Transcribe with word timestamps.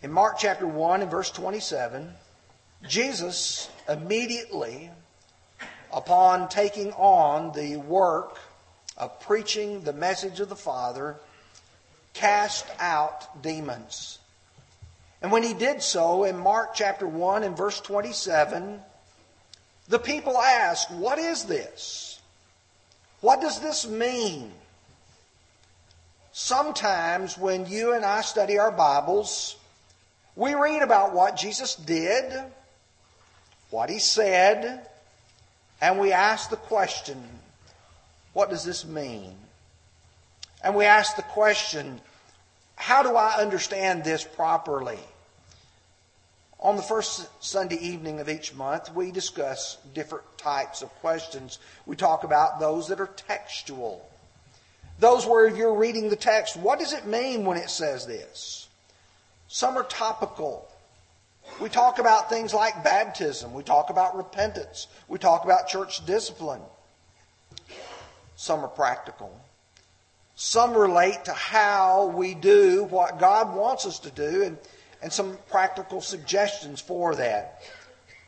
In 0.00 0.12
Mark 0.12 0.38
chapter 0.38 0.64
1 0.64 1.02
and 1.02 1.10
verse 1.10 1.32
27, 1.32 2.12
Jesus 2.86 3.68
immediately, 3.88 4.90
upon 5.92 6.48
taking 6.48 6.92
on 6.92 7.50
the 7.50 7.78
work 7.78 8.38
of 8.96 9.18
preaching 9.18 9.82
the 9.82 9.92
message 9.92 10.38
of 10.38 10.48
the 10.48 10.54
Father, 10.54 11.16
cast 12.14 12.64
out 12.78 13.42
demons. 13.42 14.20
And 15.20 15.32
when 15.32 15.42
he 15.42 15.52
did 15.52 15.82
so 15.82 16.22
in 16.22 16.38
Mark 16.38 16.74
chapter 16.74 17.06
1 17.08 17.42
and 17.42 17.56
verse 17.56 17.80
27, 17.80 18.78
the 19.88 19.98
people 19.98 20.38
asked, 20.38 20.92
What 20.92 21.18
is 21.18 21.42
this? 21.42 22.20
What 23.20 23.40
does 23.40 23.58
this 23.58 23.84
mean? 23.88 24.52
Sometimes 26.30 27.36
when 27.36 27.66
you 27.66 27.94
and 27.94 28.04
I 28.04 28.20
study 28.20 28.60
our 28.60 28.70
Bibles, 28.70 29.56
we 30.38 30.54
read 30.54 30.82
about 30.82 31.12
what 31.12 31.36
Jesus 31.36 31.74
did, 31.74 32.32
what 33.70 33.90
he 33.90 33.98
said, 33.98 34.86
and 35.80 35.98
we 35.98 36.12
ask 36.12 36.48
the 36.48 36.56
question, 36.56 37.20
What 38.34 38.48
does 38.48 38.62
this 38.62 38.86
mean? 38.86 39.34
And 40.62 40.76
we 40.76 40.84
ask 40.84 41.16
the 41.16 41.22
question, 41.22 42.00
How 42.76 43.02
do 43.02 43.16
I 43.16 43.40
understand 43.40 44.04
this 44.04 44.22
properly? 44.22 45.00
On 46.60 46.76
the 46.76 46.82
first 46.82 47.28
Sunday 47.42 47.78
evening 47.78 48.20
of 48.20 48.28
each 48.28 48.54
month, 48.54 48.94
we 48.94 49.10
discuss 49.10 49.76
different 49.92 50.24
types 50.38 50.82
of 50.82 50.88
questions. 51.00 51.58
We 51.84 51.96
talk 51.96 52.22
about 52.22 52.60
those 52.60 52.86
that 52.88 53.00
are 53.00 53.08
textual. 53.08 54.08
Those 55.00 55.26
where 55.26 55.48
you're 55.48 55.74
reading 55.74 56.10
the 56.10 56.16
text, 56.16 56.56
what 56.56 56.78
does 56.78 56.92
it 56.92 57.06
mean 57.06 57.44
when 57.44 57.56
it 57.56 57.70
says 57.70 58.06
this? 58.06 58.67
Some 59.48 59.76
are 59.76 59.84
topical. 59.84 60.68
We 61.60 61.68
talk 61.68 61.98
about 61.98 62.28
things 62.28 62.54
like 62.54 62.84
baptism. 62.84 63.52
We 63.52 63.62
talk 63.62 63.90
about 63.90 64.16
repentance. 64.16 64.86
We 65.08 65.18
talk 65.18 65.44
about 65.44 65.68
church 65.68 66.04
discipline. 66.06 66.60
Some 68.36 68.60
are 68.60 68.68
practical. 68.68 69.40
Some 70.36 70.74
relate 70.74 71.24
to 71.24 71.32
how 71.32 72.12
we 72.14 72.34
do 72.34 72.84
what 72.84 73.18
God 73.18 73.56
wants 73.56 73.86
us 73.86 73.98
to 74.00 74.10
do 74.10 74.44
and 74.44 74.58
and 75.02 75.12
some 75.12 75.38
practical 75.48 76.00
suggestions 76.00 76.80
for 76.80 77.14
that. 77.16 77.62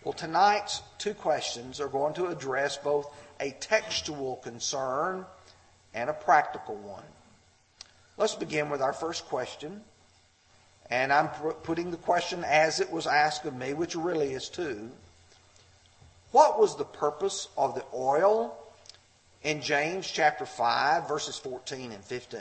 Well, 0.05 0.13
tonight's 0.13 0.83
two 0.99 1.15
questions 1.15 1.81
are 1.81 1.89
going 1.89 2.15
to 2.15 2.27
address 2.27 2.77
both 2.77 3.13
a 3.41 3.51
textual 3.61 4.37
concern 4.37 5.27
and 5.95 6.09
a 6.09 6.15
practical 6.15 6.77
one. 6.77 7.05
Let's 8.17 8.35
begin 8.35 8.71
with 8.71 8.81
our 8.81 8.93
first 8.93 9.27
question. 9.27 9.83
And 10.91 11.13
I'm 11.13 11.29
putting 11.63 11.91
the 11.91 11.97
question 11.97 12.43
as 12.45 12.81
it 12.81 12.91
was 12.91 13.07
asked 13.07 13.45
of 13.45 13.55
me, 13.55 13.75
which 13.75 13.95
really 13.95 14.33
is 14.33 14.49
two. 14.49 14.91
What 16.33 16.59
was 16.59 16.77
the 16.77 16.85
purpose 16.85 17.49
of 17.57 17.75
the 17.75 17.85
oil 17.95 18.57
in 19.43 19.63
James 19.63 20.11
chapter 20.11 20.47
5, 20.47 21.09
verses 21.09 21.39
14 21.39 21.93
and 21.93 22.05
15? 22.05 22.41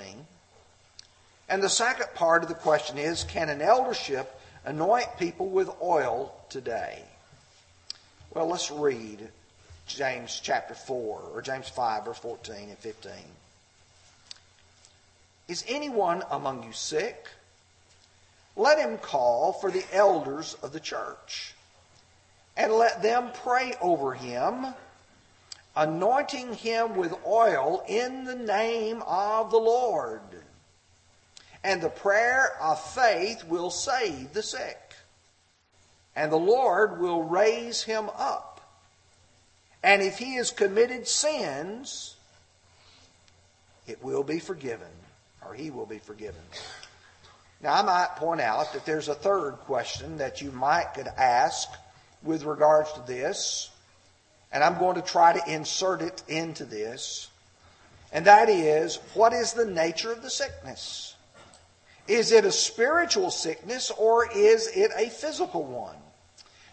And 1.48 1.64
the 1.64 1.70
second 1.70 2.08
part 2.16 2.44
of 2.44 2.50
the 2.50 2.56
question 2.56 2.98
is 2.98 3.24
Can 3.24 3.50
an 3.50 3.62
eldership 3.62 4.40
anoint 4.66 5.18
people 5.18 5.48
with 5.48 5.70
oil 5.82 6.34
today? 6.50 7.04
Well, 8.34 8.48
let's 8.48 8.70
read 8.70 9.28
James 9.88 10.40
chapter 10.44 10.76
4, 10.76 11.22
or 11.34 11.42
James 11.42 11.68
5, 11.70 12.06
verse 12.06 12.20
14 12.20 12.70
and 12.70 12.78
15. 12.78 13.12
Is 15.48 15.66
anyone 15.68 16.24
among 16.30 16.64
you 16.64 16.72
sick? 16.74 17.28
Let 18.60 18.78
him 18.78 19.00
call 19.00 19.54
for 19.54 19.72
the 19.72 19.86
elders 19.92 20.56
of 20.62 20.72
the 20.72 20.80
church, 20.80 21.56
and 22.56 22.74
let 22.74 23.02
them 23.02 23.32
pray 23.34 23.74
over 23.82 24.14
him, 24.14 24.68
anointing 25.76 26.54
him 26.54 26.96
with 26.96 27.14
oil 27.26 27.84
in 27.88 28.26
the 28.26 28.36
name 28.36 29.02
of 29.08 29.50
the 29.50 29.58
Lord 29.58 30.22
and 31.64 31.82
the 31.82 31.90
prayer 31.90 32.58
of 32.62 32.82
faith 32.94 33.44
will 33.46 33.70
save 33.70 34.34
the 34.34 34.44
sick. 34.44 34.94
And 36.16 36.32
the 36.32 36.38
Lord 36.38 37.00
will 37.00 37.24
raise 37.24 37.84
him 37.84 38.10
up. 38.16 38.62
And 39.84 40.02
if 40.02 40.18
he 40.18 40.36
has 40.36 40.52
committed 40.52 41.08
sins, 41.08 42.16
it 43.88 44.04
will 44.04 44.24
be 44.24 44.40
forgiven, 44.40 44.88
or 45.46 45.54
he 45.54 45.70
will 45.70 45.86
be 45.86 46.00
forgiven. 46.00 46.42
Now, 47.62 47.74
I 47.74 47.82
might 47.82 48.16
point 48.16 48.40
out 48.40 48.72
that 48.74 48.86
there's 48.86 49.10
a 49.10 49.16
third 49.16 49.54
question 49.66 50.18
that 50.18 50.42
you 50.42 50.52
might 50.52 50.94
could 50.94 51.08
ask 51.08 51.68
with 52.24 52.44
regards 52.44 52.92
to 52.94 53.02
this, 53.02 53.70
and 54.52 54.64
I'm 54.64 54.80
going 54.80 54.96
to 54.96 55.02
try 55.02 55.34
to 55.34 55.54
insert 55.54 56.02
it 56.02 56.24
into 56.28 56.64
this. 56.64 57.28
And 58.12 58.26
that 58.26 58.50
is, 58.50 58.98
what 59.14 59.34
is 59.34 59.54
the 59.54 59.66
nature 59.66 60.12
of 60.12 60.22
the 60.22 60.30
sickness? 60.30 61.16
Is 62.08 62.32
it 62.32 62.46
a 62.46 62.52
spiritual 62.52 63.30
sickness 63.30 63.92
or 63.92 64.32
is 64.36 64.68
it 64.68 64.92
a 64.98 65.10
physical 65.10 65.64
one? 65.64 65.96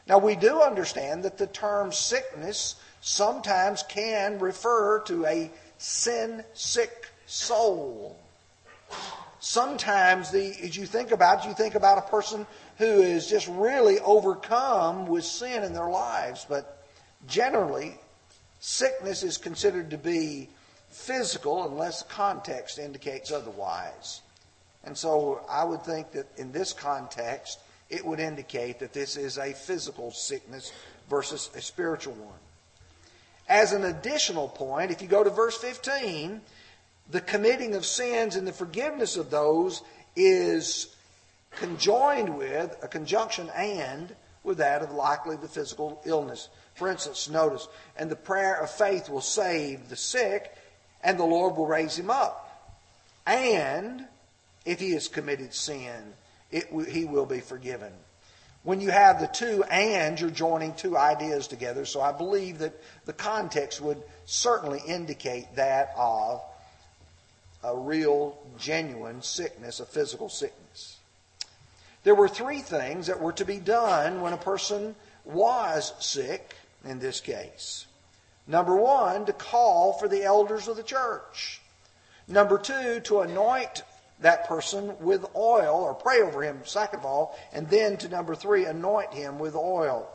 Now, 0.07 0.19
we 0.19 0.37
do 0.37 0.63
understand 0.63 1.25
that 1.25 1.37
the 1.37 1.49
term 1.49 1.93
sickness 1.93 2.77
sometimes 3.01 3.83
can 3.83 4.39
refer 4.39 5.01
to 5.01 5.27
a 5.27 5.51
sin 5.79 6.45
sick 6.55 7.07
soul. 7.27 8.17
Sometimes, 9.47 10.33
the, 10.33 10.57
as 10.65 10.77
you 10.77 10.87
think 10.87 11.13
about 11.13 11.45
it, 11.45 11.49
you 11.49 11.55
think 11.55 11.77
about 11.77 11.99
a 11.99 12.11
person 12.11 12.49
who 12.79 12.85
is 12.85 13.29
just 13.29 13.47
really 13.47 14.01
overcome 14.01 15.07
with 15.07 15.25
sin 15.25 15.63
in 15.63 15.73
their 15.73 15.89
lives. 15.89 16.45
But 16.49 16.85
generally, 17.29 17.97
sickness 18.59 19.23
is 19.23 19.39
considered 19.39 19.91
to 19.91 19.99
be 19.99 20.49
physical 20.91 21.65
unless 21.65 22.03
the 22.03 22.09
context 22.09 22.81
indicates 22.81 23.31
otherwise. 23.31 24.21
And 24.83 24.99
so 24.99 25.41
I 25.49 25.63
would 25.63 25.85
think 25.85 26.11
that 26.11 26.27
in 26.37 26.51
this 26.51 26.73
context, 26.73 27.61
it 27.89 28.05
would 28.05 28.19
indicate 28.19 28.81
that 28.81 28.93
this 28.93 29.17
is 29.17 29.39
a 29.39 29.53
physical 29.53 30.11
sickness 30.11 30.73
versus 31.09 31.51
a 31.55 31.61
spiritual 31.61 32.15
one. 32.15 32.41
As 33.49 33.73
an 33.73 33.85
additional 33.85 34.49
point, 34.49 34.91
if 34.91 35.01
you 35.01 35.07
go 35.07 35.23
to 35.23 35.31
verse 35.31 35.57
15, 35.57 36.41
the 37.11 37.21
committing 37.21 37.75
of 37.75 37.85
sins 37.85 38.37
and 38.37 38.47
the 38.47 38.53
forgiveness 38.53 39.17
of 39.17 39.31
those 39.31 39.83
is 40.15 40.95
conjoined 41.53 42.37
with 42.37 42.77
a 42.83 42.89
conjunction 42.89 43.51
and 43.57 44.15
with 44.43 44.59
that 44.59 44.83
of 44.83 44.93
likely 44.93 45.37
the 45.37 45.49
physical 45.49 46.01
illness. 46.05 46.49
For 46.75 46.89
instance, 46.89 47.29
notice, 47.29 47.69
and 47.97 48.11
the 48.11 48.17
prayer 48.17 48.55
of 48.61 48.71
faith 48.71 49.09
will 49.09 49.21
save 49.21 49.89
the 49.89 49.97
sick, 49.97 50.55
and 51.03 51.19
the 51.19 51.25
Lord 51.25 51.57
will 51.57 51.67
raise 51.67 51.99
him 51.99 52.11
up. 52.11 52.43
And 53.27 54.07
if 54.65 54.79
he 54.79 54.93
has 54.93 55.09
committed 55.09 55.55
sin, 55.55 56.13
he 56.51 57.05
will 57.05 57.27
be 57.27 57.41
forgiven. 57.41 57.93
When 58.63 58.81
you 58.81 58.91
have 58.91 59.21
the 59.21 59.29
two 59.29 59.63
and, 59.65 60.21
you're 60.21 60.31
joining 60.31 60.75
two 60.75 60.97
ideas 60.97 61.47
together. 61.47 61.85
So 61.85 62.01
I 62.01 62.13
believe 62.13 62.59
that 62.59 62.75
the 63.05 63.13
context 63.13 63.81
would 63.81 64.03
certainly 64.25 64.81
indicate 64.87 65.55
that 65.55 65.93
of 65.97 66.43
a 67.67 67.77
real, 67.77 68.39
genuine 68.59 69.21
sickness, 69.21 69.81
a 69.81 69.87
physical 69.87 70.29
sickness. 70.29 70.99
There 72.05 72.15
were 72.15 72.29
three 72.29 72.61
things 72.61 73.09
that 73.09 73.21
were 73.21 73.33
to 73.33 73.45
be 73.45 73.59
done 73.59 74.21
when 74.21 74.33
a 74.33 74.39
person 74.39 74.95
was 75.25 75.93
sick, 75.99 76.55
in 76.85 77.01
this 77.01 77.21
case. 77.21 77.87
Number 78.47 78.77
one, 78.77 79.27
to 79.27 79.33
call 79.33 79.95
for 79.95 80.07
the 80.07 80.23
elders 80.23 80.69
of 80.69 80.77
the 80.77 80.85
church. 80.85 81.61
Number 82.29 82.59
two, 82.59 83.01
to 83.01 83.21
anoint 83.21 83.83
that 84.21 84.47
person 84.47 84.95
with 85.01 85.27
oil, 85.35 85.83
or 85.83 85.95
pray 85.95 86.23
over 86.23 86.43
him, 86.43 86.61
second 86.65 87.01
of 87.01 87.07
all, 87.07 87.37
and 87.53 87.69
then 87.69 87.97
to 87.99 88.09
number 88.09 88.37
three, 88.37 88.65
anoint 88.65 89.13
him 89.13 89.41
with 89.41 89.57
oil. 89.57 90.09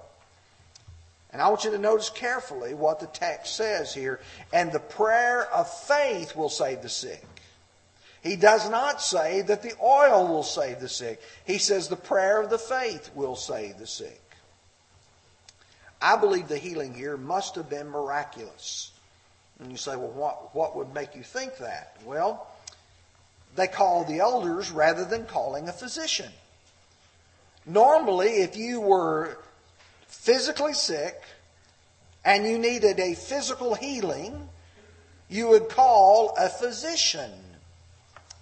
And 1.34 1.42
I 1.42 1.50
want 1.50 1.64
you 1.64 1.72
to 1.72 1.78
notice 1.78 2.10
carefully 2.10 2.74
what 2.74 3.00
the 3.00 3.08
text 3.08 3.56
says 3.56 3.94
here. 3.94 4.20
And 4.52 4.72
the 4.72 4.80
prayer 4.80 5.50
of 5.54 5.72
faith 5.86 6.36
will 6.36 6.50
save 6.50 6.82
the 6.82 6.90
sick. 6.90 7.26
He 8.22 8.36
does 8.36 8.70
not 8.70 9.02
say 9.02 9.42
that 9.42 9.64
the 9.64 9.74
oil 9.82 10.28
will 10.28 10.44
save 10.44 10.80
the 10.80 10.90
sick. 10.90 11.22
He 11.46 11.58
says 11.58 11.88
the 11.88 11.96
prayer 11.96 12.40
of 12.42 12.50
the 12.50 12.60
faith 12.60 13.10
will 13.16 13.36
save 13.36 13.78
the 13.80 13.88
sick. 13.88 14.22
I 16.02 16.18
believe 16.18 16.48
the 16.48 16.58
healing 16.58 16.94
here 16.94 17.18
must 17.18 17.56
have 17.56 17.70
been 17.70 17.90
miraculous. 17.90 18.92
And 19.60 19.72
you 19.72 19.78
say, 19.78 19.96
well, 19.96 20.10
what, 20.10 20.56
what 20.56 20.76
would 20.76 20.94
make 20.94 21.16
you 21.16 21.24
think 21.24 21.58
that? 21.58 21.98
Well, 22.06 22.48
they 23.56 23.68
called 23.68 24.08
the 24.08 24.20
elders 24.20 24.72
rather 24.72 25.06
than 25.06 25.26
calling 25.26 25.68
a 25.68 25.74
physician. 25.74 26.32
Normally, 27.66 28.42
if 28.42 28.56
you 28.56 28.82
were 28.82 29.38
physically 30.08 30.74
sick 30.74 31.22
and 32.26 32.46
you 32.46 32.58
needed 32.58 33.00
a 33.00 33.14
physical 33.14 33.76
healing, 33.76 34.50
you 35.30 35.50
would 35.50 35.70
call 35.70 36.36
a 36.38 36.50
physician. 36.50 37.32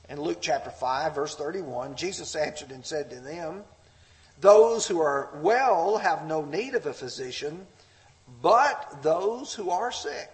In 0.09 0.19
Luke 0.19 0.39
chapter 0.41 0.71
5, 0.71 1.13
verse 1.13 1.35
31, 1.35 1.95
Jesus 1.95 2.35
answered 2.35 2.71
and 2.71 2.83
said 2.83 3.11
to 3.11 3.19
them, 3.19 3.63
Those 4.41 4.87
who 4.87 4.99
are 4.99 5.29
well 5.35 5.97
have 5.97 6.25
no 6.25 6.43
need 6.43 6.73
of 6.73 6.87
a 6.87 6.93
physician, 6.93 7.67
but 8.41 9.03
those 9.03 9.53
who 9.53 9.69
are 9.69 9.91
sick. 9.91 10.31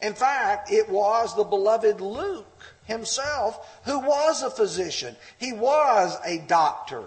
In 0.00 0.14
fact, 0.14 0.70
it 0.70 0.88
was 0.88 1.34
the 1.34 1.44
beloved 1.44 2.00
Luke 2.00 2.46
himself 2.84 3.80
who 3.84 3.98
was 3.98 4.42
a 4.42 4.50
physician. 4.50 5.16
He 5.38 5.52
was 5.52 6.16
a 6.24 6.38
doctor 6.38 7.04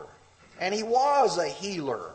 and 0.59 0.73
he 0.73 0.83
was 0.83 1.37
a 1.37 1.47
healer. 1.47 2.11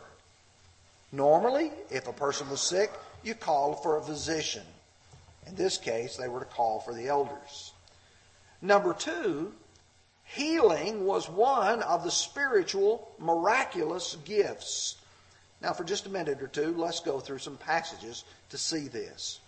Normally, 1.11 1.71
if 1.89 2.07
a 2.07 2.13
person 2.13 2.49
was 2.49 2.61
sick, 2.61 2.91
you 3.23 3.33
called 3.33 3.83
for 3.83 3.97
a 3.97 4.01
physician. 4.01 4.63
In 5.47 5.55
this 5.55 5.77
case, 5.77 6.15
they 6.15 6.27
were 6.29 6.39
to 6.39 6.45
call 6.45 6.79
for 6.79 6.93
the 6.93 7.07
elders. 7.07 7.73
Number 8.61 8.93
two, 8.93 9.53
healing 10.23 11.05
was 11.05 11.29
one 11.29 11.81
of 11.83 12.03
the 12.03 12.11
spiritual 12.11 13.11
miraculous 13.17 14.17
gifts. 14.25 14.97
Now, 15.61 15.73
for 15.73 15.83
just 15.83 16.05
a 16.05 16.09
minute 16.09 16.41
or 16.41 16.47
two, 16.47 16.73
let's 16.77 16.99
go 16.99 17.19
through 17.19 17.39
some 17.39 17.57
passages 17.57 18.23
to 18.49 18.57
see 18.57 18.87
this. 18.87 19.39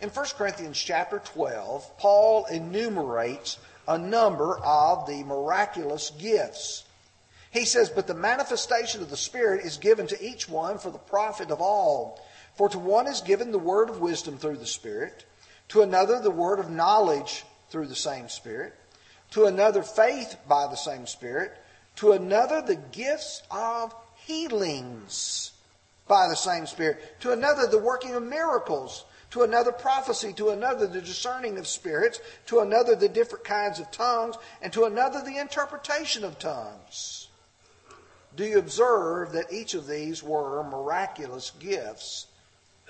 In 0.00 0.08
1 0.08 0.26
Corinthians 0.36 0.78
chapter 0.78 1.18
12, 1.18 1.98
Paul 1.98 2.46
enumerates 2.46 3.58
a 3.86 3.98
number 3.98 4.58
of 4.58 5.06
the 5.06 5.22
miraculous 5.24 6.10
gifts. 6.10 6.84
He 7.50 7.64
says, 7.64 7.90
But 7.90 8.06
the 8.06 8.14
manifestation 8.14 9.02
of 9.02 9.10
the 9.10 9.16
Spirit 9.16 9.64
is 9.64 9.76
given 9.76 10.06
to 10.06 10.24
each 10.24 10.48
one 10.48 10.78
for 10.78 10.90
the 10.90 10.98
profit 10.98 11.50
of 11.50 11.60
all. 11.60 12.24
For 12.54 12.68
to 12.68 12.78
one 12.78 13.06
is 13.06 13.20
given 13.20 13.50
the 13.50 13.58
word 13.58 13.90
of 13.90 14.00
wisdom 14.00 14.38
through 14.38 14.58
the 14.58 14.66
Spirit, 14.66 15.24
to 15.68 15.82
another 15.82 16.20
the 16.20 16.30
word 16.30 16.60
of 16.60 16.70
knowledge 16.70 17.44
through 17.70 17.86
the 17.86 17.94
same 17.94 18.28
Spirit, 18.28 18.74
to 19.30 19.46
another 19.46 19.82
faith 19.82 20.36
by 20.48 20.66
the 20.66 20.76
same 20.76 21.06
Spirit, 21.06 21.52
to 21.96 22.12
another 22.12 22.62
the 22.62 22.76
gifts 22.76 23.42
of 23.50 23.94
healings 24.16 25.52
by 26.06 26.28
the 26.28 26.36
same 26.36 26.66
Spirit, 26.66 27.20
to 27.20 27.32
another 27.32 27.66
the 27.66 27.78
working 27.78 28.14
of 28.14 28.22
miracles, 28.22 29.04
to 29.30 29.42
another 29.42 29.72
prophecy, 29.72 30.32
to 30.32 30.50
another 30.50 30.86
the 30.86 31.00
discerning 31.00 31.56
of 31.56 31.66
spirits, 31.66 32.20
to 32.46 32.60
another 32.60 32.96
the 32.96 33.08
different 33.08 33.44
kinds 33.44 33.78
of 33.78 33.90
tongues, 33.90 34.36
and 34.60 34.72
to 34.72 34.84
another 34.84 35.22
the 35.22 35.38
interpretation 35.38 36.24
of 36.24 36.38
tongues. 36.38 37.28
Do 38.36 38.44
you 38.44 38.58
observe 38.58 39.32
that 39.32 39.52
each 39.52 39.74
of 39.74 39.86
these 39.86 40.22
were 40.22 40.64
miraculous 40.64 41.52
gifts? 41.58 42.26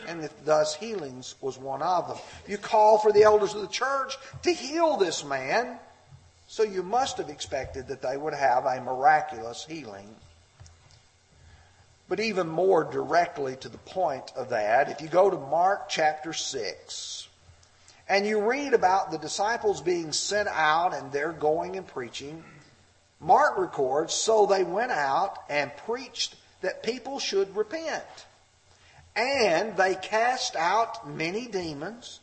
And 0.06 0.22
that 0.22 0.44
thus 0.44 0.74
healings 0.74 1.34
was 1.40 1.58
one 1.58 1.82
of 1.82 2.08
them. 2.08 2.18
You 2.48 2.58
call 2.58 2.98
for 2.98 3.12
the 3.12 3.22
elders 3.22 3.54
of 3.54 3.60
the 3.60 3.68
church 3.68 4.16
to 4.42 4.52
heal 4.52 4.96
this 4.96 5.24
man, 5.24 5.78
so 6.46 6.62
you 6.62 6.82
must 6.82 7.18
have 7.18 7.28
expected 7.28 7.88
that 7.88 8.02
they 8.02 8.16
would 8.16 8.34
have 8.34 8.64
a 8.64 8.80
miraculous 8.80 9.64
healing 9.64 10.16
but 12.10 12.18
even 12.18 12.48
more 12.48 12.82
directly 12.82 13.54
to 13.54 13.68
the 13.68 13.78
point 13.78 14.32
of 14.34 14.48
that, 14.48 14.90
if 14.90 15.00
you 15.00 15.06
go 15.06 15.30
to 15.30 15.38
Mark 15.38 15.88
chapter 15.88 16.32
6, 16.32 17.28
and 18.08 18.26
you 18.26 18.40
read 18.40 18.74
about 18.74 19.12
the 19.12 19.18
disciples 19.18 19.80
being 19.80 20.10
sent 20.10 20.48
out 20.48 20.92
and 20.92 21.12
they're 21.12 21.32
going 21.32 21.76
and 21.76 21.86
preaching, 21.86 22.42
Mark 23.20 23.56
records, 23.56 24.12
so 24.12 24.44
they 24.44 24.64
went 24.64 24.90
out 24.90 25.38
and 25.48 25.70
preached 25.86 26.34
that 26.62 26.82
people 26.82 27.20
should 27.20 27.54
repent. 27.54 28.02
And 29.16 29.76
they 29.76 29.94
cast 29.96 30.56
out 30.56 31.08
many 31.08 31.46
demons 31.46 32.20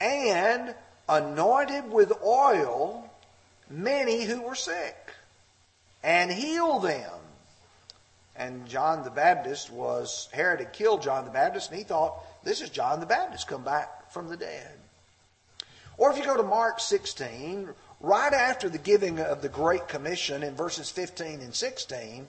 and 0.00 0.74
anointed 1.08 1.90
with 1.90 2.12
oil 2.24 3.10
many 3.68 4.24
who 4.24 4.42
were 4.42 4.54
sick 4.54 5.14
and 6.02 6.30
healed 6.30 6.84
them. 6.84 7.10
And 8.36 8.66
John 8.66 9.04
the 9.04 9.10
Baptist 9.10 9.70
was, 9.70 10.28
Herod 10.32 10.60
had 10.60 10.72
killed 10.72 11.02
John 11.02 11.24
the 11.24 11.30
Baptist, 11.30 11.70
and 11.70 11.78
he 11.78 11.84
thought, 11.84 12.24
this 12.42 12.62
is 12.62 12.70
John 12.70 13.00
the 13.00 13.06
Baptist 13.06 13.48
come 13.48 13.64
back 13.64 14.10
from 14.12 14.28
the 14.28 14.36
dead. 14.36 14.72
Or 15.98 16.10
if 16.10 16.16
you 16.16 16.24
go 16.24 16.36
to 16.36 16.42
Mark 16.42 16.80
16, 16.80 17.68
right 18.00 18.32
after 18.32 18.70
the 18.70 18.78
giving 18.78 19.20
of 19.20 19.42
the 19.42 19.50
Great 19.50 19.88
Commission 19.88 20.42
in 20.42 20.54
verses 20.54 20.88
15 20.88 21.40
and 21.40 21.54
16, 21.54 22.26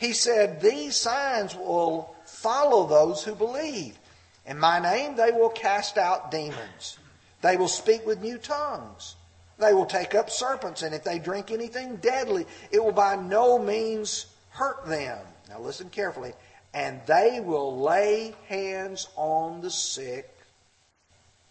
he 0.00 0.12
said, 0.12 0.60
These 0.60 0.96
signs 0.96 1.54
will 1.54 2.14
follow 2.24 2.86
those 2.86 3.22
who 3.22 3.34
believe. 3.34 3.98
In 4.46 4.58
my 4.58 4.80
name 4.80 5.14
they 5.14 5.30
will 5.30 5.50
cast 5.50 5.98
out 5.98 6.30
demons. 6.30 6.98
They 7.42 7.56
will 7.56 7.68
speak 7.68 8.06
with 8.06 8.22
new 8.22 8.38
tongues. 8.38 9.16
They 9.58 9.74
will 9.74 9.86
take 9.86 10.14
up 10.14 10.30
serpents, 10.30 10.82
and 10.82 10.94
if 10.94 11.04
they 11.04 11.18
drink 11.18 11.50
anything 11.50 11.96
deadly, 11.96 12.46
it 12.70 12.82
will 12.82 12.92
by 12.92 13.14
no 13.14 13.58
means 13.58 14.26
hurt 14.48 14.86
them. 14.86 15.18
Now 15.50 15.60
listen 15.60 15.90
carefully. 15.90 16.32
And 16.72 17.00
they 17.06 17.40
will 17.44 17.80
lay 17.80 18.34
hands 18.48 19.08
on 19.16 19.60
the 19.60 19.70
sick 19.70 20.30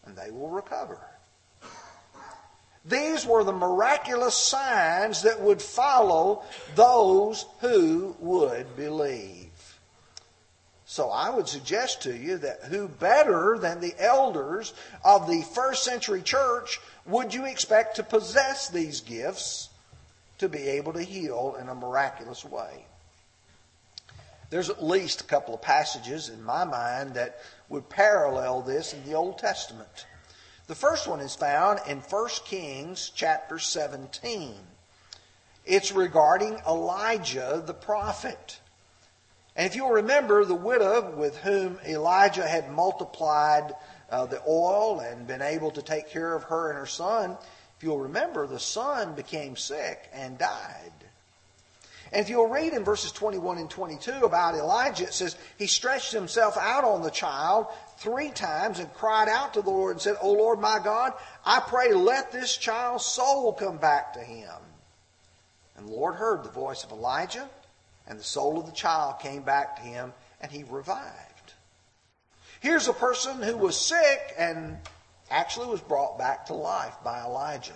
and 0.06 0.18
they 0.18 0.32
will 0.32 0.50
recover. 0.50 1.00
These 2.86 3.26
were 3.26 3.44
the 3.44 3.52
miraculous 3.52 4.36
signs 4.36 5.24
that 5.24 5.42
would 5.42 5.62
follow 5.62 6.44
those 6.76 7.46
who 7.60 8.16
would 8.20 8.76
believe. 8.76 9.50
So 10.86 11.12
I 11.12 11.30
would 11.30 11.48
suggest 11.48 12.02
to 12.04 12.18
you 12.18 12.38
that 12.40 12.64
who 12.64 12.88
better 12.88 13.60
than 13.60 13.80
the 13.80 13.94
elders 14.00 14.74
of 15.06 15.28
the 15.28 15.44
first 15.54 15.84
century 15.84 16.24
church 16.24 16.80
would 17.06 17.32
you 17.34 17.46
expect 17.46 17.98
to 17.98 18.04
possess 18.04 18.70
these 18.70 19.02
gifts 19.02 19.70
to 20.40 20.50
be 20.50 20.68
able 20.68 20.94
to 20.94 21.04
heal 21.04 21.58
in 21.60 21.70
a 21.70 21.76
miraculous 21.76 22.44
way? 22.44 22.86
There's 24.50 24.72
at 24.72 24.84
least 24.84 25.22
a 25.22 25.26
couple 25.26 25.54
of 25.54 25.62
passages 25.62 26.30
in 26.30 26.44
my 26.44 26.64
mind 26.64 27.14
that 27.14 27.40
would 27.70 27.88
parallel 27.88 28.62
this 28.62 28.94
in 28.94 29.06
the 29.06 29.14
Old 29.14 29.38
Testament. 29.38 30.08
The 30.70 30.76
first 30.76 31.08
one 31.08 31.20
is 31.20 31.34
found 31.34 31.80
in 31.88 31.98
1 31.98 32.30
Kings 32.46 33.12
chapter 33.16 33.58
17. 33.58 34.54
It's 35.66 35.92
regarding 35.92 36.60
Elijah 36.68 37.64
the 37.66 37.74
prophet. 37.74 38.60
And 39.56 39.66
if 39.66 39.76
you'll 39.76 39.90
remember, 39.90 40.46
the 40.46 40.54
widow 40.54 41.10
with 41.16 41.36
whom 41.38 41.80
Elijah 41.88 42.48
had 42.48 42.72
multiplied 42.72 43.74
uh, 44.12 44.28
the 44.28 44.44
oil 44.48 45.00
and 45.00 45.26
been 45.26 45.42
able 45.42 45.72
to 45.72 45.82
take 45.82 46.08
care 46.10 46.36
of 46.36 46.44
her 46.44 46.70
and 46.70 46.78
her 46.78 46.86
son, 46.86 47.36
if 47.76 47.84
you'll 47.84 48.02
remember, 48.02 48.46
the 48.46 48.60
son 48.60 49.16
became 49.16 49.56
sick 49.56 50.08
and 50.14 50.38
died. 50.38 50.94
And 52.12 52.22
if 52.22 52.30
you'll 52.30 52.48
read 52.48 52.74
in 52.74 52.84
verses 52.84 53.12
21 53.12 53.60
and 53.60 53.70
22 53.70 54.12
about 54.26 54.56
Elijah, 54.56 55.04
it 55.04 55.14
says, 55.14 55.36
He 55.58 55.68
stretched 55.68 56.12
himself 56.12 56.58
out 56.58 56.84
on 56.84 57.04
the 57.04 57.12
child 57.12 57.68
three 57.98 58.32
times 58.32 58.80
and 58.80 58.92
cried 58.96 59.30
out 59.30 59.54
to 59.54 59.62
the 59.62 59.70
Lord 59.70 59.94
and 59.94 60.02
said, 60.02 60.16
O 60.22 60.32
Lord 60.32 60.60
my 60.60 60.80
God, 60.84 61.14
I 61.46 61.60
pray 61.60 61.94
let 61.94 62.32
this 62.32 62.58
child's 62.58 63.06
soul 63.06 63.54
come 63.54 63.78
back 63.78 64.14
to 64.14 64.22
him. 64.22 64.56
And 65.78 65.88
the 65.88 65.94
Lord 65.94 66.16
heard 66.16 66.44
the 66.44 66.50
voice 66.50 66.84
of 66.84 66.92
Elijah, 66.92 67.48
and 68.08 68.20
the 68.20 68.24
soul 68.24 68.60
of 68.60 68.66
the 68.66 68.72
child 68.72 69.20
came 69.20 69.44
back 69.44 69.76
to 69.78 69.82
him, 69.84 70.14
and 70.42 70.52
he 70.52 70.64
revived. 70.64 71.54
Here's 72.60 72.88
a 72.88 72.94
person 72.94 73.42
who 73.42 73.56
was 73.56 73.80
sick 73.80 74.34
and 74.38 74.78
actually 75.30 75.68
was 75.68 75.80
brought 75.80 76.18
back 76.18 76.48
to 76.48 76.54
life 76.54 76.96
by 77.04 77.22
Elijah. 77.22 77.72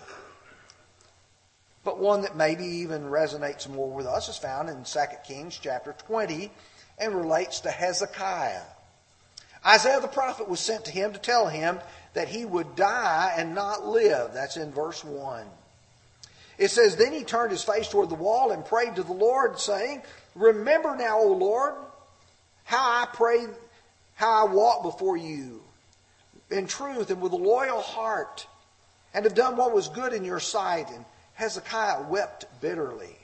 But 1.84 1.98
one 1.98 2.22
that 2.22 2.36
maybe 2.36 2.64
even 2.64 3.04
resonates 3.04 3.68
more 3.68 3.90
with 3.90 4.06
us 4.06 4.28
is 4.28 4.38
found 4.38 4.70
in 4.70 4.84
2 4.84 4.98
Kings 5.26 5.58
chapter 5.62 5.94
20 6.06 6.50
and 6.98 7.14
relates 7.14 7.60
to 7.60 7.70
Hezekiah. 7.70 8.62
Isaiah 9.66 10.00
the 10.00 10.08
prophet 10.08 10.48
was 10.48 10.60
sent 10.60 10.86
to 10.86 10.90
him 10.90 11.12
to 11.12 11.18
tell 11.18 11.48
him 11.48 11.80
that 12.14 12.28
he 12.28 12.44
would 12.44 12.76
die 12.76 13.34
and 13.36 13.54
not 13.54 13.86
live. 13.86 14.32
That's 14.32 14.56
in 14.56 14.72
verse 14.72 15.04
1. 15.04 15.46
It 16.56 16.70
says, 16.70 16.96
Then 16.96 17.12
he 17.12 17.24
turned 17.24 17.50
his 17.50 17.64
face 17.64 17.88
toward 17.88 18.10
the 18.10 18.14
wall 18.14 18.52
and 18.52 18.64
prayed 18.64 18.96
to 18.96 19.02
the 19.02 19.12
Lord, 19.12 19.58
saying, 19.58 20.02
Remember 20.34 20.96
now, 20.96 21.20
O 21.20 21.32
Lord, 21.32 21.74
how 22.64 23.02
I 23.02 23.06
prayed, 23.06 23.50
how 24.14 24.46
I 24.46 24.50
walked 24.50 24.84
before 24.84 25.16
you 25.16 25.62
in 26.50 26.66
truth 26.66 27.10
and 27.10 27.20
with 27.20 27.32
a 27.32 27.36
loyal 27.36 27.80
heart, 27.80 28.46
and 29.12 29.24
have 29.24 29.34
done 29.34 29.56
what 29.56 29.74
was 29.74 29.88
good 29.88 30.12
in 30.12 30.24
your 30.24 30.40
sight, 30.40 30.90
and 30.90 31.04
Hezekiah 31.34 32.08
wept 32.08 32.46
bitterly. 32.60 33.16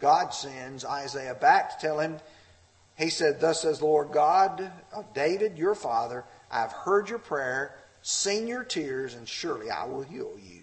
God 0.00 0.30
sends 0.30 0.84
Isaiah 0.84 1.34
back 1.34 1.78
to 1.78 1.86
tell 1.86 2.00
him, 2.00 2.18
he 2.96 3.10
said, 3.10 3.40
Thus 3.40 3.62
says 3.62 3.78
the 3.78 3.86
Lord 3.86 4.12
God 4.12 4.70
of 4.92 5.14
David, 5.14 5.58
your 5.58 5.74
father, 5.74 6.24
I've 6.50 6.72
heard 6.72 7.08
your 7.08 7.18
prayer, 7.18 7.74
seen 8.02 8.46
your 8.46 8.64
tears, 8.64 9.14
and 9.14 9.28
surely 9.28 9.70
I 9.70 9.84
will 9.84 10.02
heal 10.02 10.32
you. 10.42 10.62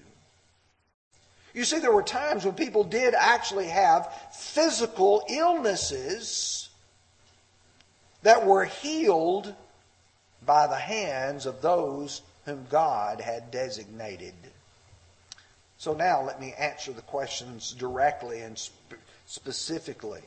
You 1.54 1.64
see, 1.64 1.80
there 1.80 1.92
were 1.92 2.04
times 2.04 2.46
when 2.46 2.54
people 2.54 2.84
did 2.84 3.16
actually 3.16 3.68
have 3.68 4.14
physical 4.32 5.24
illnesses 5.28 6.70
that 8.22 8.46
were 8.46 8.66
healed 8.66 9.56
by 10.46 10.68
the 10.68 10.76
hands 10.76 11.46
of 11.46 11.62
those 11.62 12.22
whom 12.46 12.66
God 12.70 13.22
had 13.22 13.50
designated. 13.50 14.36
So 15.78 15.94
now 15.94 16.24
let 16.24 16.42
me 16.42 16.54
answer 16.58 16.92
the 16.92 17.02
questions 17.04 17.72
directly 17.74 18.42
and 18.42 18.58
sp- 18.58 18.98
specifically. 19.28 20.22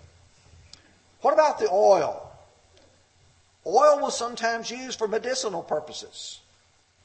What 1.22 1.34
about 1.34 1.58
the 1.58 1.68
oil? 1.70 2.30
Oil 3.66 4.00
was 4.00 4.16
sometimes 4.16 4.70
used 4.70 4.98
for 4.98 5.08
medicinal 5.08 5.62
purposes. 5.62 6.40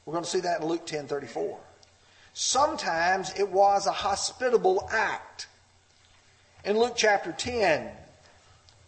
We're 0.04 0.12
going 0.12 0.24
to 0.24 0.30
see 0.30 0.40
that 0.40 0.62
in 0.62 0.68
Luke 0.68 0.86
10 0.86 1.06
34. 1.08 1.58
Sometimes 2.32 3.32
it 3.38 3.50
was 3.50 3.86
a 3.86 3.92
hospitable 3.92 4.88
act. 4.92 5.48
In 6.64 6.78
Luke 6.78 6.94
chapter 6.96 7.32
10, 7.32 7.88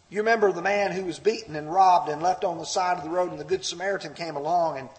you 0.09 0.19
remember 0.19 0.51
the 0.51 0.61
man 0.61 0.91
who 0.91 1.05
was 1.05 1.19
beaten 1.19 1.55
and 1.55 1.71
robbed 1.71 2.09
and 2.09 2.21
left 2.21 2.43
on 2.43 2.57
the 2.57 2.65
side 2.65 2.97
of 2.97 3.03
the 3.03 3.09
road, 3.09 3.31
and 3.31 3.39
the 3.39 3.45
Good 3.45 3.65
Samaritan 3.65 4.13
came 4.13 4.35
along, 4.35 4.77
and 4.77 4.89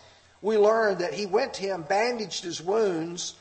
we 0.43 0.57
learned 0.57 0.99
that 0.99 1.15
he 1.15 1.27
went 1.27 1.55
to 1.55 1.63
him, 1.63 1.83
bandaged 1.83 2.45
his 2.45 2.61
wounds, 2.61 3.35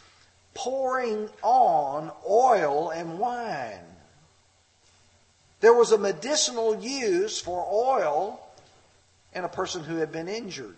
pouring 0.53 1.29
on 1.41 2.11
oil 2.27 2.89
and 2.89 3.19
wine. 3.19 3.79
There 5.61 5.73
was 5.73 5.91
a 5.91 5.97
medicinal 5.97 6.79
use 6.79 7.39
for 7.39 7.67
oil 7.71 8.39
in 9.33 9.43
a 9.43 9.49
person 9.49 9.83
who 9.83 9.97
had 9.97 10.11
been 10.11 10.27
injured. 10.27 10.75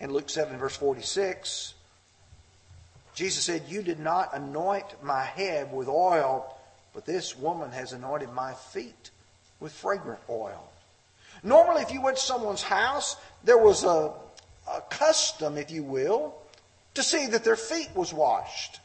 In 0.00 0.12
Luke 0.12 0.28
7, 0.28 0.58
verse 0.58 0.76
46, 0.76 1.74
Jesus 3.14 3.44
said, 3.44 3.62
You 3.68 3.82
did 3.82 4.00
not 4.00 4.30
anoint 4.34 5.02
my 5.02 5.22
head 5.22 5.72
with 5.72 5.88
oil 5.88 6.56
but 6.92 7.06
this 7.06 7.36
woman 7.36 7.70
has 7.72 7.92
anointed 7.92 8.32
my 8.32 8.52
feet 8.52 9.10
with 9.60 9.72
fragrant 9.72 10.20
oil. 10.28 10.68
Normally, 11.42 11.82
if 11.82 11.92
you 11.92 12.02
went 12.02 12.18
to 12.18 12.22
someone's 12.22 12.62
house, 12.62 13.16
there 13.44 13.58
was 13.58 13.84
a, 13.84 14.12
a 14.70 14.80
custom, 14.90 15.56
if 15.56 15.70
you 15.70 15.82
will, 15.82 16.34
to 16.94 17.02
see 17.02 17.26
that 17.28 17.44
their 17.44 17.56
feet 17.56 17.90
was 17.94 18.12
washed. 18.12 18.80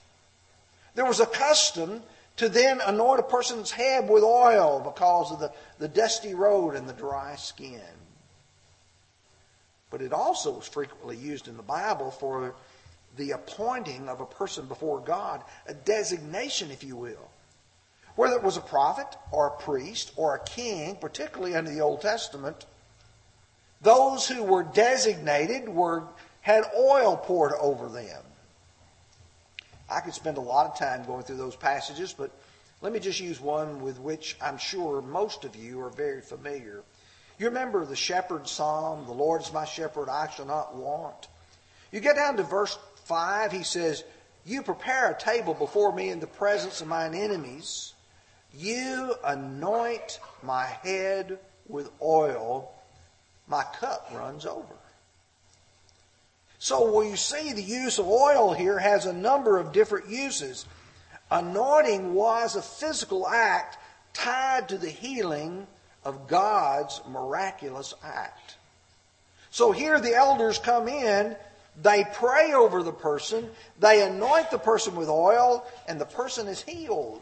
There 0.95 1.05
was 1.05 1.19
a 1.19 1.25
custom 1.25 2.01
to 2.37 2.49
then 2.49 2.81
anoint 2.85 3.19
a 3.19 3.23
person's 3.23 3.71
head 3.71 4.09
with 4.09 4.23
oil 4.23 4.79
because 4.79 5.31
of 5.31 5.39
the, 5.39 5.51
the 5.79 5.87
dusty 5.87 6.33
road 6.33 6.75
and 6.75 6.87
the 6.87 6.93
dry 6.93 7.35
skin. 7.35 7.81
But 9.89 10.01
it 10.01 10.13
also 10.13 10.51
was 10.51 10.67
frequently 10.67 11.17
used 11.17 11.47
in 11.47 11.57
the 11.57 11.63
Bible 11.63 12.11
for 12.11 12.55
the 13.15 13.31
appointing 13.31 14.09
of 14.09 14.19
a 14.19 14.25
person 14.25 14.65
before 14.65 14.99
God, 14.99 15.43
a 15.67 15.73
designation, 15.73 16.71
if 16.71 16.83
you 16.83 16.95
will 16.95 17.29
whether 18.17 18.35
it 18.35 18.43
was 18.43 18.57
a 18.57 18.61
prophet 18.61 19.15
or 19.31 19.47
a 19.47 19.61
priest 19.61 20.11
or 20.17 20.35
a 20.35 20.43
king, 20.43 20.97
particularly 20.99 21.55
under 21.55 21.69
the 21.69 21.81
Old 21.81 22.01
Testament, 22.01 22.65
those 23.81 24.27
who 24.27 24.43
were 24.43 24.63
designated 24.63 25.69
were 25.69 26.03
had 26.47 26.63
oil 26.79 27.17
poured 27.17 27.51
over 27.59 27.89
them. 27.89 28.23
I 29.89 29.99
could 29.99 30.13
spend 30.13 30.37
a 30.37 30.41
lot 30.41 30.65
of 30.65 30.79
time 30.79 31.03
going 31.03 31.23
through 31.23 31.35
those 31.35 31.57
passages, 31.57 32.13
but 32.17 32.31
let 32.79 32.93
me 32.93 33.01
just 33.01 33.19
use 33.19 33.41
one 33.41 33.81
with 33.81 33.99
which 33.99 34.37
I'm 34.41 34.57
sure 34.57 35.01
most 35.01 35.43
of 35.43 35.57
you 35.57 35.81
are 35.81 35.89
very 35.89 36.21
familiar. 36.21 36.83
You 37.37 37.47
remember 37.47 37.85
the 37.85 37.97
shepherd 37.97 38.47
psalm, 38.47 39.05
the 39.05 39.11
Lord 39.11 39.41
is 39.41 39.51
my 39.51 39.65
shepherd, 39.65 40.07
I 40.07 40.29
shall 40.29 40.45
not 40.45 40.73
want. 40.73 41.27
You 41.91 41.99
get 41.99 42.15
down 42.15 42.37
to 42.37 42.43
verse 42.43 42.79
5, 43.03 43.51
he 43.51 43.63
says, 43.63 44.05
You 44.45 44.61
prepare 44.61 45.11
a 45.11 45.19
table 45.19 45.53
before 45.53 45.93
me 45.93 46.11
in 46.11 46.21
the 46.21 46.27
presence 46.27 46.79
of 46.79 46.87
mine 46.87 47.13
enemies. 47.13 47.93
You 48.53 49.15
anoint 49.21 50.21
my 50.41 50.63
head 50.63 51.39
with 51.67 51.91
oil, 52.01 52.71
my 53.49 53.63
cup 53.63 54.09
runs 54.13 54.45
over. 54.45 54.76
So, 56.59 56.99
we 56.99 57.15
see, 57.15 57.53
the 57.53 57.61
use 57.61 57.99
of 57.99 58.07
oil 58.07 58.53
here 58.53 58.79
has 58.79 59.05
a 59.05 59.13
number 59.13 59.57
of 59.57 59.71
different 59.71 60.09
uses. 60.09 60.65
Anointing 61.29 62.13
was 62.13 62.55
a 62.55 62.61
physical 62.61 63.27
act 63.27 63.77
tied 64.13 64.69
to 64.69 64.77
the 64.77 64.89
healing 64.89 65.67
of 66.03 66.27
God's 66.27 67.01
miraculous 67.07 67.93
act. 68.03 68.55
So 69.51 69.71
here 69.71 69.99
the 69.99 70.15
elders 70.15 70.57
come 70.57 70.87
in, 70.87 71.35
they 71.81 72.05
pray 72.13 72.53
over 72.53 72.81
the 72.81 72.91
person, 72.91 73.49
they 73.79 74.05
anoint 74.05 74.51
the 74.51 74.57
person 74.57 74.95
with 74.95 75.09
oil, 75.09 75.65
and 75.87 75.99
the 75.99 76.05
person 76.05 76.47
is 76.47 76.61
healed. 76.61 77.21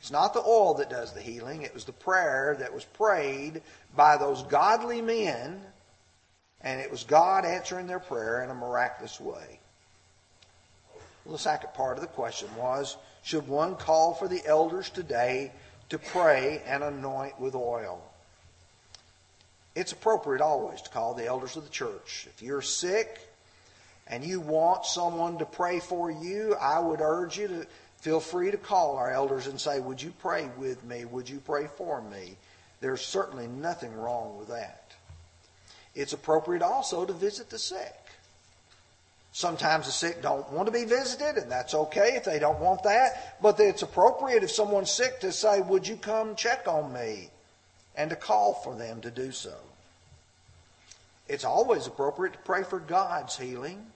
It's 0.00 0.10
not 0.10 0.34
the 0.34 0.40
oil 0.40 0.74
that 0.74 0.90
does 0.90 1.12
the 1.12 1.20
healing, 1.20 1.62
it 1.62 1.74
was 1.74 1.84
the 1.84 1.92
prayer 1.92 2.56
that 2.58 2.74
was 2.74 2.84
prayed 2.84 3.62
by 3.94 4.16
those 4.16 4.42
godly 4.44 5.00
men, 5.00 5.60
and 6.62 6.80
it 6.80 6.90
was 6.90 7.04
God 7.04 7.44
answering 7.44 7.86
their 7.86 7.98
prayer 7.98 8.42
in 8.44 8.50
a 8.50 8.54
miraculous 8.54 9.20
way. 9.20 9.60
Well, 11.24 11.32
the 11.32 11.38
second 11.38 11.74
part 11.74 11.96
of 11.96 12.02
the 12.02 12.08
question 12.08 12.48
was 12.56 12.96
should 13.22 13.46
one 13.46 13.76
call 13.76 14.14
for 14.14 14.28
the 14.28 14.44
elders 14.44 14.90
today 14.90 15.52
to 15.88 15.98
pray 15.98 16.62
and 16.66 16.82
anoint 16.82 17.40
with 17.40 17.54
oil? 17.54 18.02
It's 19.74 19.92
appropriate 19.92 20.42
always 20.42 20.82
to 20.82 20.90
call 20.90 21.14
the 21.14 21.26
elders 21.26 21.56
of 21.56 21.64
the 21.64 21.70
church. 21.70 22.26
If 22.34 22.42
you're 22.42 22.62
sick 22.62 23.20
and 24.06 24.24
you 24.24 24.40
want 24.40 24.84
someone 24.84 25.38
to 25.38 25.46
pray 25.46 25.80
for 25.80 26.10
you, 26.10 26.54
I 26.60 26.78
would 26.78 27.00
urge 27.00 27.38
you 27.38 27.48
to 27.48 27.66
feel 27.98 28.20
free 28.20 28.50
to 28.50 28.56
call 28.56 28.96
our 28.96 29.10
elders 29.10 29.46
and 29.46 29.60
say, 29.60 29.80
Would 29.80 30.02
you 30.02 30.12
pray 30.18 30.50
with 30.58 30.84
me? 30.84 31.04
Would 31.04 31.28
you 31.28 31.38
pray 31.38 31.68
for 31.76 32.02
me? 32.02 32.36
There's 32.80 33.00
certainly 33.00 33.46
nothing 33.46 33.94
wrong 33.94 34.36
with 34.38 34.48
that. 34.48 34.92
It's 35.94 36.12
appropriate 36.12 36.62
also 36.62 37.04
to 37.04 37.12
visit 37.12 37.50
the 37.50 37.58
sick. 37.58 37.96
Sometimes 39.32 39.86
the 39.86 39.92
sick 39.92 40.22
don't 40.22 40.50
want 40.52 40.66
to 40.66 40.72
be 40.72 40.84
visited, 40.84 41.38
and 41.40 41.50
that's 41.50 41.74
okay 41.74 42.16
if 42.16 42.24
they 42.24 42.38
don't 42.38 42.60
want 42.60 42.82
that. 42.82 43.40
But 43.40 43.58
it's 43.60 43.82
appropriate 43.82 44.42
if 44.42 44.50
someone's 44.50 44.90
sick 44.90 45.20
to 45.20 45.32
say, 45.32 45.60
Would 45.60 45.88
you 45.88 45.96
come 45.96 46.36
check 46.36 46.68
on 46.68 46.92
me? 46.92 47.30
And 47.96 48.10
to 48.10 48.16
call 48.16 48.54
for 48.54 48.74
them 48.74 49.00
to 49.02 49.10
do 49.10 49.32
so. 49.32 49.54
It's 51.28 51.44
always 51.44 51.86
appropriate 51.86 52.34
to 52.34 52.38
pray 52.40 52.62
for 52.62 52.78
God's 52.78 53.36
healing 53.36 53.86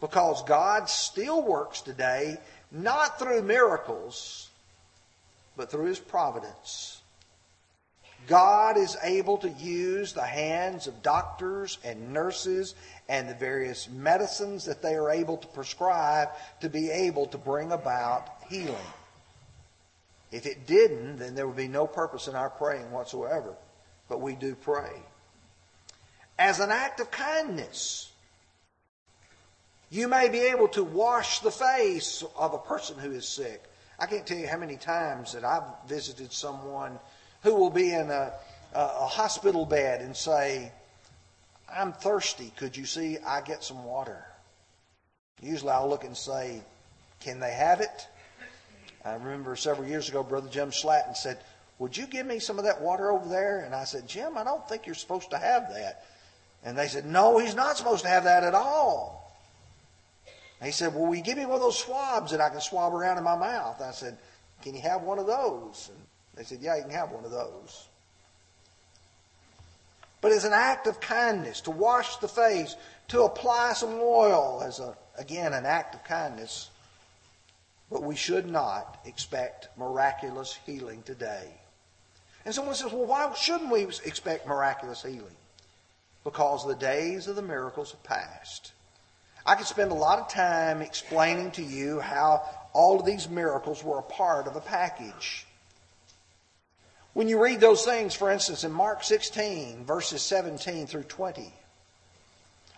because 0.00 0.42
God 0.44 0.88
still 0.88 1.42
works 1.42 1.80
today 1.80 2.38
not 2.72 3.18
through 3.18 3.42
miracles, 3.42 4.48
but 5.56 5.70
through 5.70 5.86
his 5.86 5.98
providence. 5.98 6.99
God 8.26 8.76
is 8.76 8.96
able 9.02 9.38
to 9.38 9.48
use 9.48 10.12
the 10.12 10.22
hands 10.22 10.86
of 10.86 11.02
doctors 11.02 11.78
and 11.84 12.12
nurses 12.12 12.74
and 13.08 13.28
the 13.28 13.34
various 13.34 13.88
medicines 13.88 14.64
that 14.66 14.82
they 14.82 14.94
are 14.94 15.10
able 15.10 15.36
to 15.36 15.46
prescribe 15.48 16.28
to 16.60 16.68
be 16.68 16.90
able 16.90 17.26
to 17.26 17.38
bring 17.38 17.72
about 17.72 18.28
healing. 18.48 18.76
If 20.30 20.46
it 20.46 20.66
didn't, 20.66 21.16
then 21.16 21.34
there 21.34 21.46
would 21.46 21.56
be 21.56 21.68
no 21.68 21.86
purpose 21.86 22.28
in 22.28 22.36
our 22.36 22.50
praying 22.50 22.92
whatsoever. 22.92 23.54
But 24.08 24.20
we 24.20 24.36
do 24.36 24.54
pray. 24.54 25.02
As 26.38 26.60
an 26.60 26.70
act 26.70 27.00
of 27.00 27.10
kindness, 27.10 28.10
you 29.90 30.06
may 30.06 30.28
be 30.28 30.38
able 30.38 30.68
to 30.68 30.84
wash 30.84 31.40
the 31.40 31.50
face 31.50 32.22
of 32.36 32.54
a 32.54 32.58
person 32.58 32.96
who 32.98 33.10
is 33.10 33.26
sick. 33.26 33.64
I 33.98 34.06
can't 34.06 34.26
tell 34.26 34.38
you 34.38 34.46
how 34.46 34.56
many 34.56 34.76
times 34.76 35.32
that 35.32 35.44
I've 35.44 35.64
visited 35.88 36.32
someone 36.32 36.98
who 37.42 37.54
will 37.54 37.70
be 37.70 37.92
in 37.92 38.10
a, 38.10 38.32
a, 38.74 39.06
hospital 39.06 39.64
bed 39.66 40.00
and 40.00 40.16
say, 40.16 40.72
I'm 41.74 41.92
thirsty. 41.92 42.52
Could 42.56 42.76
you 42.76 42.84
see 42.84 43.18
I 43.26 43.40
get 43.40 43.64
some 43.64 43.84
water? 43.84 44.24
Usually 45.42 45.70
I'll 45.70 45.88
look 45.88 46.04
and 46.04 46.16
say, 46.16 46.62
Can 47.20 47.40
they 47.40 47.52
have 47.52 47.80
it? 47.80 48.06
I 49.04 49.14
remember 49.14 49.56
several 49.56 49.88
years 49.88 50.08
ago, 50.08 50.22
Brother 50.22 50.48
Jim 50.50 50.70
Slatton 50.70 51.16
said, 51.16 51.38
Would 51.78 51.96
you 51.96 52.06
give 52.06 52.26
me 52.26 52.38
some 52.38 52.58
of 52.58 52.64
that 52.64 52.82
water 52.82 53.10
over 53.10 53.28
there? 53.28 53.60
And 53.60 53.74
I 53.74 53.84
said, 53.84 54.06
Jim, 54.06 54.36
I 54.36 54.44
don't 54.44 54.68
think 54.68 54.86
you're 54.86 54.94
supposed 54.94 55.30
to 55.30 55.38
have 55.38 55.72
that. 55.72 56.04
And 56.62 56.76
they 56.76 56.88
said, 56.88 57.06
No, 57.06 57.38
he's 57.38 57.54
not 57.54 57.78
supposed 57.78 58.02
to 58.02 58.08
have 58.08 58.24
that 58.24 58.44
at 58.44 58.54
all. 58.54 59.20
And 60.60 60.66
he 60.66 60.72
said, 60.72 60.94
Well, 60.94 61.06
will 61.06 61.14
you 61.14 61.22
give 61.22 61.38
me 61.38 61.46
one 61.46 61.56
of 61.56 61.62
those 61.62 61.78
swabs 61.78 62.32
that 62.32 62.40
I 62.40 62.50
can 62.50 62.60
swab 62.60 62.92
around 62.92 63.16
in 63.16 63.24
my 63.24 63.36
mouth? 63.36 63.80
I 63.80 63.92
said, 63.92 64.18
Can 64.62 64.74
you 64.74 64.82
have 64.82 65.02
one 65.02 65.18
of 65.18 65.26
those? 65.26 65.90
And 65.94 66.06
they 66.34 66.44
said, 66.44 66.60
Yeah, 66.60 66.76
you 66.76 66.82
can 66.82 66.90
have 66.92 67.10
one 67.10 67.24
of 67.24 67.30
those. 67.30 67.86
But 70.20 70.32
as 70.32 70.44
an 70.44 70.52
act 70.52 70.86
of 70.86 71.00
kindness, 71.00 71.62
to 71.62 71.70
wash 71.70 72.16
the 72.16 72.28
face, 72.28 72.76
to 73.08 73.22
apply 73.22 73.72
some 73.72 73.98
oil 74.00 74.62
as 74.64 74.78
a, 74.78 74.96
again, 75.18 75.54
an 75.54 75.64
act 75.64 75.94
of 75.94 76.04
kindness. 76.04 76.68
But 77.90 78.02
we 78.02 78.14
should 78.14 78.48
not 78.48 79.00
expect 79.04 79.68
miraculous 79.76 80.58
healing 80.66 81.02
today. 81.02 81.48
And 82.44 82.54
someone 82.54 82.74
says, 82.74 82.92
well, 82.92 83.06
why 83.06 83.32
shouldn't 83.34 83.70
we 83.70 83.82
expect 83.82 84.46
miraculous 84.46 85.02
healing? 85.02 85.36
Because 86.22 86.66
the 86.66 86.74
days 86.74 87.26
of 87.26 87.36
the 87.36 87.42
miracles 87.42 87.92
have 87.92 88.02
passed. 88.02 88.72
I 89.44 89.54
could 89.54 89.66
spend 89.66 89.90
a 89.90 89.94
lot 89.94 90.18
of 90.18 90.28
time 90.28 90.82
explaining 90.82 91.50
to 91.52 91.62
you 91.62 91.98
how 91.98 92.44
all 92.72 93.00
of 93.00 93.06
these 93.06 93.28
miracles 93.28 93.82
were 93.82 93.98
a 93.98 94.02
part 94.02 94.46
of 94.46 94.54
a 94.54 94.60
package. 94.60 95.46
When 97.12 97.28
you 97.28 97.42
read 97.42 97.60
those 97.60 97.84
things, 97.84 98.14
for 98.14 98.30
instance, 98.30 98.62
in 98.64 98.70
Mark 98.70 99.02
16, 99.02 99.84
verses 99.84 100.22
17 100.22 100.86
through 100.86 101.04
20, 101.04 101.52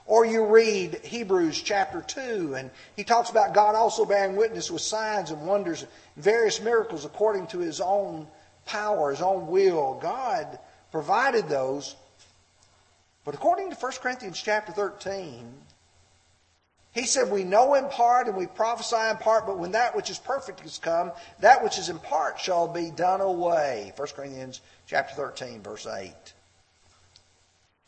Or 0.07 0.25
you 0.25 0.47
read 0.47 1.01
Hebrews 1.05 1.61
chapter 1.61 2.01
2, 2.01 2.55
and 2.55 2.71
he 2.97 3.05
talks 3.05 3.31
about 3.31 3.55
God 3.55 3.75
also 3.75 4.05
bearing 4.07 4.37
witness 4.37 4.71
with 4.71 4.81
signs 4.81 5.31
and 5.31 5.47
wonders, 5.47 5.85
various 6.17 6.61
miracles 6.61 7.05
according 7.05 7.49
to 7.49 7.59
his 7.59 7.81
own 7.81 8.27
power, 8.65 9.11
his 9.11 9.21
own 9.21 9.49
will. 9.49 9.99
God 10.01 10.59
provided 10.91 11.49
those. 11.49 11.95
But 13.25 13.35
according 13.35 13.71
to 13.71 13.77
1 13.77 13.93
Corinthians 14.01 14.41
chapter 14.41 14.73
13, 14.73 15.55
he 16.93 17.07
said, 17.07 17.31
We 17.31 17.45
know 17.45 17.75
in 17.75 17.89
part 17.89 18.29
and 18.29 18.37
we 18.37 18.47
prophesy 18.47 19.11
in 19.11 19.17
part, 19.17 19.47
but 19.47 19.59
when 19.59 19.73
that 19.73 19.97
which 19.97 20.11
is 20.11 20.19
perfect 20.19 20.61
has 20.61 20.79
come, 20.79 21.11
that 21.41 21.65
which 21.65 21.79
is 21.79 21.89
in 21.89 21.99
part 21.99 22.39
shall 22.39 22.69
be 22.69 22.91
done 22.91 23.21
away. 23.23 23.93
1 23.97 24.09
Corinthians 24.15 24.61
chapter 24.87 25.15
13, 25.15 25.63
verse 25.63 25.87
8. 25.87 26.13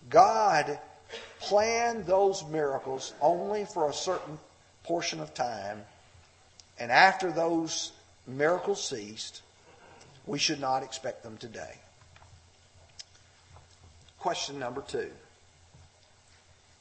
God 0.09 0.79
planned 1.41 2.07
those 2.07 2.45
miracles 2.47 3.13
only 3.21 3.67
for 3.67 3.89
a 3.91 3.95
certain 3.95 4.39
portion 4.85 5.21
of 5.21 5.35
time, 5.35 5.83
and 6.79 6.91
after 6.91 7.31
those 7.31 7.93
miracles 8.27 8.83
ceased, 8.83 9.43
we 10.27 10.39
should 10.39 10.61
not 10.61 10.83
expect 10.83 11.23
them 11.23 11.37
today. 11.37 11.79
Question 14.19 14.59
number 14.59 14.81
two. 14.81 15.11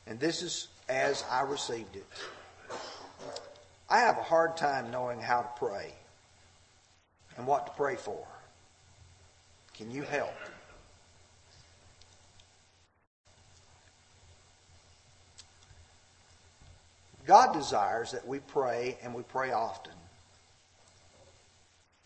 And 0.08 0.20
this 0.20 0.42
is 0.42 0.68
as 0.94 1.24
I 1.30 1.42
received 1.42 1.96
it. 1.96 2.06
I 3.90 4.00
have 4.00 4.18
a 4.18 4.24
hard 4.24 4.56
time 4.56 4.92
knowing 4.92 5.20
how 5.20 5.42
to 5.42 5.50
pray 5.58 5.94
and 7.36 7.48
what 7.48 7.66
to 7.66 7.74
pray 7.74 7.96
for. 7.96 8.26
Can 9.74 9.90
you 9.90 10.04
help? 10.04 10.34
God 17.26 17.54
desires 17.54 18.12
that 18.12 18.28
we 18.28 18.40
pray 18.40 18.98
and 19.02 19.16
we 19.16 19.24
pray 19.24 19.52
often. 19.52 19.94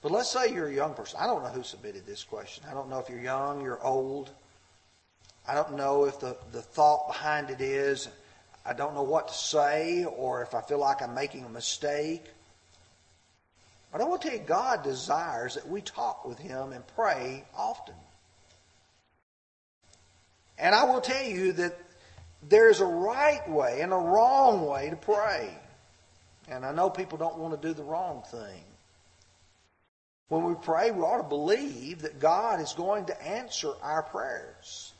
But 0.02 0.12
let's 0.12 0.30
say 0.30 0.54
you're 0.54 0.68
a 0.68 0.74
young 0.74 0.94
person. 0.94 1.20
I 1.22 1.26
don't 1.26 1.44
know 1.44 1.50
who 1.50 1.64
submitted 1.64 2.06
this 2.06 2.24
question. 2.24 2.64
I 2.70 2.74
don't 2.74 2.90
know 2.90 3.00
if 3.00 3.10
you're 3.10 3.20
young, 3.20 3.62
you're 3.62 3.84
old. 3.84 4.30
I 5.48 5.56
don't 5.56 5.76
know 5.76 6.06
if 6.06 6.20
the, 6.20 6.38
the 6.52 6.62
thought 6.62 7.08
behind 7.08 7.50
it 7.50 7.62
is 7.62 8.08
I 8.68 8.74
don't 8.74 8.94
know 8.94 9.04
what 9.04 9.30
to 9.30 9.34
say 9.34 10.04
or 10.04 10.42
if 10.42 10.54
I 10.54 10.62
feel 10.62 10.80
like 10.80 11.02
I'm 11.02 11.16
making 11.16 11.46
a 11.46 11.50
mistake. 11.50 12.26
But 13.92 14.02
I 14.02 14.04
want 14.04 14.22
to 14.24 14.28
tell 14.28 14.38
you, 14.38 14.44
God 14.44 14.84
desires 14.84 15.56
that 15.56 15.68
we 15.68 15.80
talk 15.80 16.26
with 16.26 16.38
Him 16.38 16.74
and 16.74 16.86
pray 16.96 17.46
often. 17.56 17.96
And 20.58 20.76
I 20.76 20.84
will 20.84 21.00
tell 21.00 21.24
you 21.24 21.54
that 21.54 21.80
there's 22.44 22.82
a 22.82 22.86
right 22.86 23.48
way 23.50 23.80
and 23.82 23.94
a 23.94 23.98
wrong 23.98 24.66
way 24.66 24.90
to 24.90 24.98
pray. 24.98 25.50
And 26.50 26.66
I 26.66 26.74
know 26.74 26.90
people 26.90 27.18
don't 27.18 27.38
want 27.38 27.60
to 27.60 27.68
do 27.68 27.74
the 27.74 27.84
wrong 27.84 28.24
thing. 28.30 28.64
When 30.28 30.44
we 30.44 30.56
pray, 30.56 30.92
we 30.92 31.02
ought 31.02 31.22
to 31.22 31.24
believe 31.24 32.02
that 32.02 32.20
God 32.20 32.60
is 32.60 32.74
going 32.74 33.06
to 33.06 33.26
answer 33.26 33.72
our 33.82 34.04
prayers. 34.04 34.92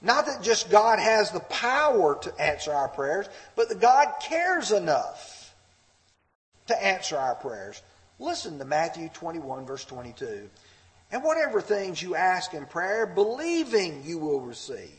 Not 0.00 0.26
that 0.26 0.42
just 0.42 0.70
God 0.70 0.98
has 0.98 1.30
the 1.30 1.40
power 1.40 2.18
to 2.22 2.40
answer 2.40 2.72
our 2.72 2.88
prayers, 2.88 3.28
but 3.56 3.68
that 3.68 3.80
God 3.80 4.14
cares 4.22 4.70
enough 4.70 5.54
to 6.68 6.84
answer 6.84 7.16
our 7.16 7.34
prayers. 7.34 7.82
Listen 8.18 8.58
to 8.58 8.64
Matthew 8.64 9.08
21, 9.12 9.66
verse 9.66 9.84
22. 9.84 10.48
And 11.10 11.24
whatever 11.24 11.60
things 11.60 12.02
you 12.02 12.14
ask 12.14 12.54
in 12.54 12.66
prayer, 12.66 13.06
believing 13.06 14.02
you 14.04 14.18
will 14.18 14.40
receive. 14.40 14.92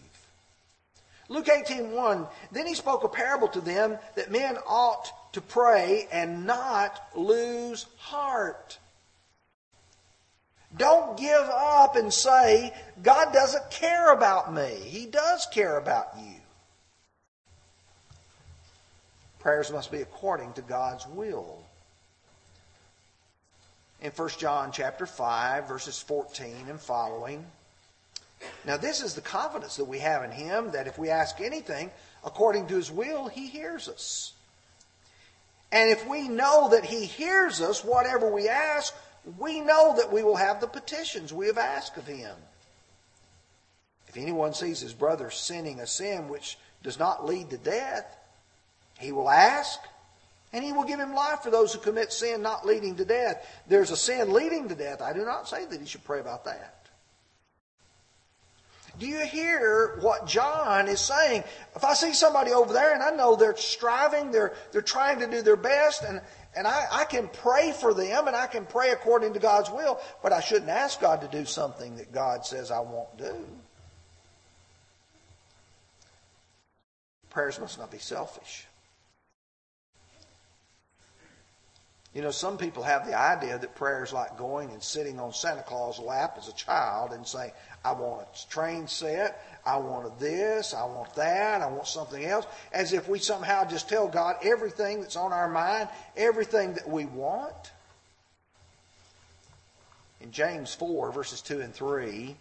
Luke 1.30 1.48
18, 1.48 1.92
1, 1.92 2.28
then 2.52 2.66
he 2.66 2.74
spoke 2.74 3.04
a 3.04 3.08
parable 3.08 3.48
to 3.50 3.62
them 3.62 3.98
that 4.16 4.32
men 4.32 4.58
ought 4.68 5.34
to 5.34 5.42
pray 5.42 6.08
and 6.12 6.46
not 6.46 7.08
lose 7.16 7.86
heart. 7.98 8.80
Don't 10.78 11.18
give 11.18 11.32
up 11.34 11.96
and 11.96 12.14
say, 12.14 12.74
God 13.02 13.34
doesn't 13.34 13.72
care 13.72 14.14
about 14.14 14.54
me. 14.54 14.76
He 14.86 15.06
does 15.08 15.48
care 15.52 15.78
about 15.78 16.10
you. 16.20 16.36
Prayers 19.40 19.72
must 19.72 19.92
be 19.92 20.02
according 20.02 20.54
to 20.54 20.62
God's 20.62 21.08
will. 21.08 21.64
In 24.02 24.12
1 24.12 24.30
John 24.38 24.72
chapter 24.72 25.06
5, 25.06 25.68
verses 25.68 26.00
14 26.02 26.68
and 26.70 26.80
following. 26.80 27.46
Now, 28.66 28.78
this 28.78 29.02
is 29.02 29.16
the 29.16 29.22
confidence 29.22 29.76
that 29.78 29.86
we 29.86 30.00
have 30.00 30.24
in 30.24 30.32
Him 30.32 30.72
that 30.72 30.88
if 30.88 30.98
we 30.98 31.10
ask 31.10 31.42
anything 31.42 31.92
according 32.24 32.68
to 32.68 32.76
His 32.76 32.92
will, 32.92 33.28
He 33.28 33.48
hears 33.48 33.90
us. 33.90 34.34
And 35.72 35.90
if 35.90 36.08
we 36.08 36.28
know 36.28 36.70
that 36.70 36.86
He 36.86 37.06
hears 37.06 37.62
us, 37.62 37.84
whatever 37.84 38.30
we 38.30 38.48
ask, 38.48 38.94
we 39.38 39.62
know 39.62 39.96
that 39.98 40.12
we 40.12 40.24
will 40.24 40.36
have 40.36 40.62
the 40.62 40.68
petitions 40.68 41.34
we 41.34 41.48
have 41.48 41.58
asked 41.58 41.98
of 41.98 42.08
him. 42.08 42.36
If 44.08 44.18
anyone 44.18 44.54
sees 44.54 44.80
his 44.80 44.94
brother 44.94 45.30
sinning 45.30 45.80
a 45.80 45.88
sin 45.88 46.30
which 46.30 46.58
does 46.82 46.98
not 46.98 47.26
lead 47.26 47.50
to 47.52 47.58
death, 47.58 48.18
he 48.98 49.12
will 49.12 49.30
ask, 49.30 49.80
and 50.52 50.64
he 50.64 50.72
will 50.72 50.84
give 50.84 51.00
him 51.00 51.14
life 51.14 51.42
for 51.42 51.52
those 51.52 51.74
who 51.74 51.80
commit 51.80 52.12
sin 52.12 52.42
not 52.42 52.66
leading 52.66 52.96
to 52.96 53.06
death. 53.06 53.46
There's 53.68 53.92
a 53.92 53.98
sin 53.98 54.34
leading 54.34 54.68
to 54.70 54.76
death. 54.76 55.02
I 55.02 55.14
do 55.14 55.24
not 55.24 55.48
say 55.48 55.66
that 55.66 55.80
he 55.80 55.86
should 55.86 56.04
pray 56.04 56.20
about 56.20 56.46
that. 56.46 56.76
Do 58.98 59.08
you 59.08 59.26
hear 59.26 59.98
what 60.02 60.28
John 60.28 60.90
is 60.90 61.00
saying? 61.00 61.44
If 61.76 61.86
I 61.86 61.94
see 61.94 62.14
somebody 62.14 62.52
over 62.52 62.74
there 62.74 62.94
and 62.94 63.02
I 63.02 63.12
know 63.12 63.36
they're 63.36 63.56
striving, 63.56 64.32
they're, 64.32 64.54
they're 64.72 64.82
trying 64.82 65.20
to 65.20 65.28
do 65.28 65.42
their 65.42 65.56
best, 65.56 66.04
and, 66.04 66.20
and 66.60 66.68
I, 66.68 66.88
I 66.92 67.06
can 67.06 67.30
pray 67.30 67.72
for 67.72 67.94
them 67.94 68.28
and 68.28 68.36
I 68.36 68.46
can 68.46 68.66
pray 68.66 68.90
according 68.90 69.32
to 69.32 69.40
God's 69.40 69.72
will, 69.72 69.98
but 70.22 70.34
I 70.34 70.42
shouldn't 70.42 70.70
ask 70.70 71.00
God 71.00 71.22
to 71.22 71.28
do 71.30 71.46
something 71.46 71.96
that 71.96 72.12
God 72.12 72.46
says 72.46 72.70
I 72.70 72.82
won't 72.82 73.18
do. 73.18 73.34
Prayers 77.30 77.62
must 77.62 77.80
not 77.80 77.90
be 77.90 77.98
selfish. 77.98 78.68
You 82.14 82.24
know, 82.24 82.32
some 82.32 82.58
people 82.58 82.82
have 82.82 83.06
the 83.06 83.18
idea 83.18 83.60
that 83.60 83.76
prayer 83.76 84.04
is 84.04 84.12
like 84.12 84.36
going 84.38 84.72
and 84.72 84.82
sitting 84.82 85.20
on 85.20 85.32
Santa 85.32 85.62
Claus' 85.62 86.00
lap 86.00 86.36
as 86.40 86.48
a 86.48 86.54
child 86.54 87.12
and 87.12 87.26
saying, 87.26 87.52
I 87.86 87.92
want 87.92 88.28
a 88.34 88.50
train 88.50 88.88
set, 88.88 89.46
I 89.64 89.78
want 89.78 90.20
this, 90.20 90.74
I 90.74 90.86
want 90.86 91.14
that, 91.16 91.62
I 91.62 91.68
want 91.68 91.88
something 91.88 92.26
else, 92.26 92.48
as 92.74 92.94
if 92.94 93.08
we 93.08 93.20
somehow 93.20 93.64
just 93.64 93.88
tell 93.88 94.08
God 94.08 94.38
everything 94.44 95.02
that's 95.02 95.16
on 95.16 95.32
our 95.32 95.48
mind, 95.48 95.88
everything 96.18 96.74
that 96.74 96.90
we 96.90 97.06
want. 97.06 97.72
In 100.20 100.32
James 100.32 100.74
4, 100.74 101.12
verses 101.12 101.42
2 101.42 101.62
and 101.62 101.74
3, 101.74 102.36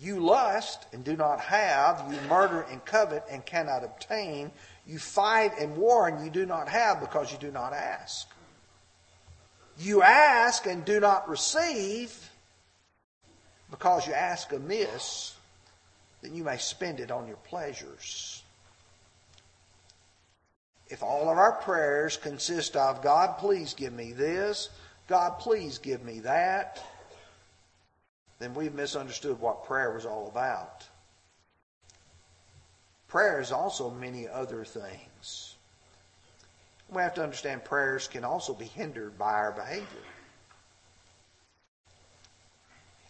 you 0.00 0.20
lust 0.20 0.86
and 0.94 1.04
do 1.04 1.16
not 1.16 1.38
have, 1.40 2.02
you 2.10 2.18
murder 2.28 2.62
and 2.70 2.82
covet 2.86 3.24
and 3.30 3.44
cannot 3.44 3.84
obtain, 3.84 4.50
you 4.86 4.98
fight 4.98 5.52
and 5.60 5.76
war 5.76 6.08
and 6.08 6.24
you 6.24 6.30
do 6.30 6.46
not 6.46 6.68
have 6.70 7.00
because 7.00 7.30
you 7.30 7.36
do 7.36 7.50
not 7.52 7.74
ask. 7.74 8.26
You 9.80 10.02
ask 10.02 10.66
and 10.66 10.84
do 10.84 11.00
not 11.00 11.26
receive 11.26 12.30
because 13.70 14.06
you 14.06 14.12
ask 14.12 14.52
amiss, 14.52 15.34
then 16.20 16.34
you 16.34 16.44
may 16.44 16.58
spend 16.58 17.00
it 17.00 17.10
on 17.10 17.26
your 17.26 17.38
pleasures. 17.38 18.42
If 20.88 21.02
all 21.02 21.30
of 21.30 21.38
our 21.38 21.52
prayers 21.52 22.18
consist 22.18 22.76
of, 22.76 23.00
God, 23.00 23.38
please 23.38 23.72
give 23.72 23.94
me 23.94 24.12
this, 24.12 24.68
God, 25.08 25.38
please 25.38 25.78
give 25.78 26.04
me 26.04 26.20
that, 26.20 26.84
then 28.38 28.52
we've 28.52 28.74
misunderstood 28.74 29.40
what 29.40 29.64
prayer 29.64 29.94
was 29.94 30.04
all 30.04 30.28
about. 30.28 30.84
Prayer 33.08 33.40
is 33.40 33.50
also 33.50 33.88
many 33.88 34.28
other 34.28 34.62
things. 34.64 35.09
We 36.92 37.02
have 37.02 37.14
to 37.14 37.22
understand 37.22 37.64
prayers 37.64 38.08
can 38.08 38.24
also 38.24 38.52
be 38.52 38.64
hindered 38.64 39.16
by 39.18 39.32
our 39.32 39.52
behavior. 39.52 39.86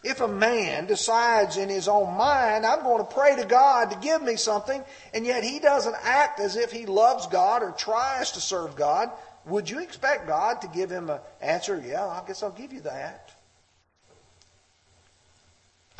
If 0.03 0.19
a 0.21 0.27
man 0.27 0.87
decides 0.87 1.57
in 1.57 1.69
his 1.69 1.87
own 1.87 2.17
mind, 2.17 2.65
I'm 2.65 2.83
going 2.83 3.05
to 3.05 3.13
pray 3.13 3.35
to 3.35 3.45
God 3.45 3.91
to 3.91 3.97
give 3.97 4.21
me 4.23 4.35
something, 4.35 4.83
and 5.13 5.25
yet 5.25 5.43
he 5.43 5.59
doesn't 5.59 5.95
act 6.01 6.39
as 6.39 6.55
if 6.55 6.71
he 6.71 6.87
loves 6.87 7.27
God 7.27 7.61
or 7.61 7.71
tries 7.71 8.31
to 8.31 8.41
serve 8.41 8.75
God, 8.75 9.11
would 9.45 9.69
you 9.69 9.79
expect 9.79 10.27
God 10.27 10.61
to 10.61 10.67
give 10.67 10.89
him 10.91 11.09
an 11.09 11.19
answer? 11.39 11.83
Yeah, 11.85 12.05
I 12.05 12.23
guess 12.25 12.41
I'll 12.41 12.51
give 12.51 12.73
you 12.73 12.81
that. 12.81 13.30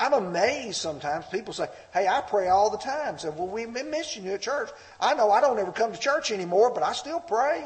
I'm 0.02 0.14
amazed 0.14 0.78
sometimes. 0.78 1.26
People 1.28 1.54
say, 1.54 1.68
Hey, 1.94 2.08
I 2.08 2.22
pray 2.22 2.48
all 2.48 2.72
the 2.72 2.78
time. 2.80 3.20
Say, 3.20 3.30
Well, 3.30 3.48
we've 3.48 3.72
been 3.72 3.92
missing 3.92 4.26
you 4.26 4.32
at 4.32 4.42
church. 4.42 4.72
I 5.00 5.14
know 5.14 5.30
I 5.30 5.42
don't 5.42 5.60
ever 5.60 5.72
come 5.72 5.94
to 5.94 6.00
church 6.00 6.32
anymore, 6.32 6.72
but 6.74 6.82
I 6.82 6.94
still 6.94 7.20
pray. 7.20 7.64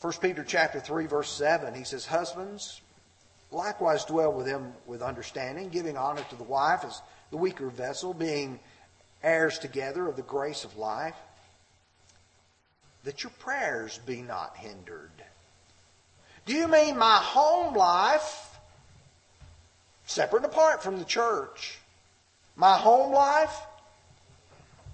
1 0.00 0.12
Peter 0.22 0.44
chapter 0.44 0.78
3, 0.78 1.06
verse 1.06 1.28
7, 1.28 1.74
he 1.74 1.82
says, 1.82 2.06
Husbands, 2.06 2.80
likewise 3.50 4.04
dwell 4.04 4.32
with 4.32 4.46
them 4.46 4.72
with 4.86 5.02
understanding, 5.02 5.70
giving 5.70 5.96
honor 5.96 6.22
to 6.30 6.36
the 6.36 6.44
wife 6.44 6.84
as 6.84 7.02
the 7.32 7.36
weaker 7.36 7.68
vessel, 7.68 8.14
being 8.14 8.60
heirs 9.24 9.58
together 9.58 10.06
of 10.06 10.14
the 10.14 10.22
grace 10.22 10.62
of 10.62 10.76
life, 10.76 11.16
that 13.02 13.24
your 13.24 13.32
prayers 13.40 13.98
be 14.06 14.22
not 14.22 14.56
hindered. 14.56 15.10
Do 16.46 16.54
you 16.54 16.68
mean 16.68 16.96
my 16.96 17.16
home 17.16 17.74
life, 17.74 18.49
separate 20.10 20.42
and 20.42 20.52
apart 20.52 20.82
from 20.82 20.98
the 20.98 21.04
church, 21.04 21.78
my 22.56 22.76
home 22.76 23.12
life 23.12 23.56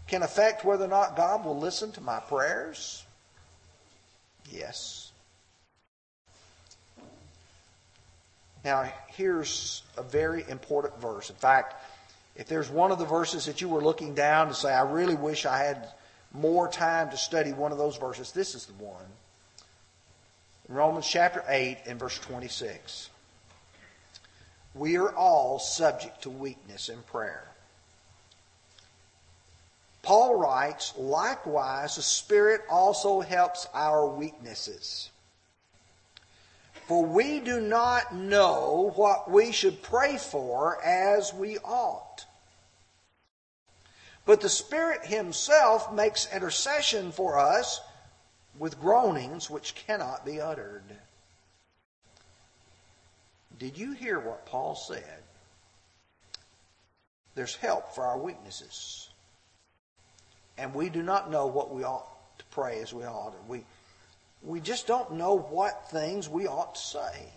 can 0.06 0.22
affect 0.22 0.64
whether 0.64 0.84
or 0.84 0.88
not 0.88 1.16
God 1.16 1.44
will 1.44 1.58
listen 1.58 1.90
to 1.92 2.00
my 2.00 2.20
prayers? 2.20 3.04
Yes. 4.50 5.10
Now, 8.64 8.92
here's 9.08 9.82
a 9.96 10.02
very 10.02 10.44
important 10.48 11.00
verse. 11.00 11.30
In 11.30 11.36
fact, 11.36 11.82
if 12.36 12.46
there's 12.46 12.68
one 12.68 12.92
of 12.92 12.98
the 12.98 13.04
verses 13.04 13.46
that 13.46 13.60
you 13.60 13.68
were 13.68 13.80
looking 13.80 14.14
down 14.14 14.48
to 14.48 14.54
say, 14.54 14.72
I 14.72 14.82
really 14.82 15.14
wish 15.14 15.46
I 15.46 15.58
had 15.58 15.88
more 16.32 16.68
time 16.68 17.10
to 17.10 17.16
study 17.16 17.52
one 17.52 17.72
of 17.72 17.78
those 17.78 17.96
verses, 17.96 18.32
this 18.32 18.54
is 18.54 18.66
the 18.66 18.84
one. 18.84 19.06
Romans 20.68 21.08
chapter 21.08 21.42
8 21.48 21.78
and 21.86 21.98
verse 21.98 22.18
26. 22.18 23.08
We 24.76 24.98
are 24.98 25.14
all 25.14 25.58
subject 25.58 26.22
to 26.22 26.30
weakness 26.30 26.88
in 26.88 27.02
prayer. 27.04 27.48
Paul 30.02 30.36
writes, 30.36 30.92
likewise, 30.96 31.96
the 31.96 32.02
Spirit 32.02 32.60
also 32.70 33.20
helps 33.20 33.66
our 33.72 34.06
weaknesses. 34.06 35.10
For 36.86 37.04
we 37.04 37.40
do 37.40 37.60
not 37.60 38.14
know 38.14 38.92
what 38.94 39.28
we 39.28 39.50
should 39.50 39.82
pray 39.82 40.18
for 40.18 40.80
as 40.84 41.34
we 41.34 41.58
ought. 41.58 42.24
But 44.26 44.40
the 44.40 44.48
Spirit 44.48 45.06
Himself 45.06 45.92
makes 45.92 46.32
intercession 46.32 47.10
for 47.10 47.38
us 47.38 47.80
with 48.58 48.80
groanings 48.80 49.48
which 49.48 49.74
cannot 49.74 50.24
be 50.24 50.40
uttered. 50.40 50.84
Did 53.58 53.78
you 53.78 53.92
hear 53.92 54.18
what 54.18 54.46
Paul 54.46 54.74
said? 54.74 55.22
There's 57.34 57.56
help 57.56 57.94
for 57.94 58.04
our 58.04 58.18
weaknesses. 58.18 59.08
And 60.58 60.74
we 60.74 60.88
do 60.88 61.02
not 61.02 61.30
know 61.30 61.46
what 61.46 61.74
we 61.74 61.84
ought 61.84 62.06
to 62.38 62.44
pray 62.46 62.80
as 62.80 62.92
we 62.92 63.04
ought. 63.04 63.34
We, 63.48 63.64
we 64.42 64.60
just 64.60 64.86
don't 64.86 65.12
know 65.12 65.34
what 65.36 65.90
things 65.90 66.28
we 66.28 66.46
ought 66.46 66.74
to 66.74 66.80
say. 66.80 67.32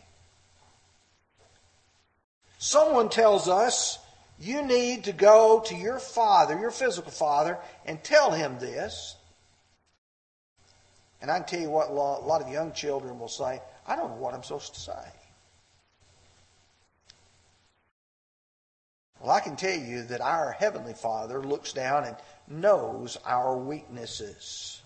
Someone 2.57 3.09
tells 3.09 3.47
us 3.47 3.99
you 4.39 4.61
need 4.61 5.05
to 5.05 5.13
go 5.13 5.61
to 5.67 5.75
your 5.75 5.99
father, 5.99 6.57
your 6.57 6.71
physical 6.71 7.11
father, 7.11 7.57
and 7.85 8.01
tell 8.03 8.31
him 8.31 8.57
this. 8.59 9.15
And 11.21 11.29
I 11.29 11.39
can 11.39 11.47
tell 11.47 11.61
you 11.61 11.69
what 11.69 11.89
a 11.89 11.93
lot 11.93 12.41
of 12.41 12.49
young 12.49 12.71
children 12.71 13.19
will 13.19 13.27
say 13.27 13.61
I 13.85 13.95
don't 13.95 14.11
know 14.11 14.17
what 14.17 14.33
I'm 14.33 14.43
supposed 14.43 14.75
to 14.75 14.79
say. 14.79 15.18
Well, 19.19 19.31
I 19.31 19.41
can 19.41 19.55
tell 19.55 19.77
you 19.77 20.03
that 20.03 20.21
our 20.21 20.51
Heavenly 20.51 20.93
Father 20.93 21.41
looks 21.41 21.73
down 21.73 22.05
and 22.05 22.15
knows 22.47 23.17
our 23.25 23.57
weaknesses. 23.57 24.81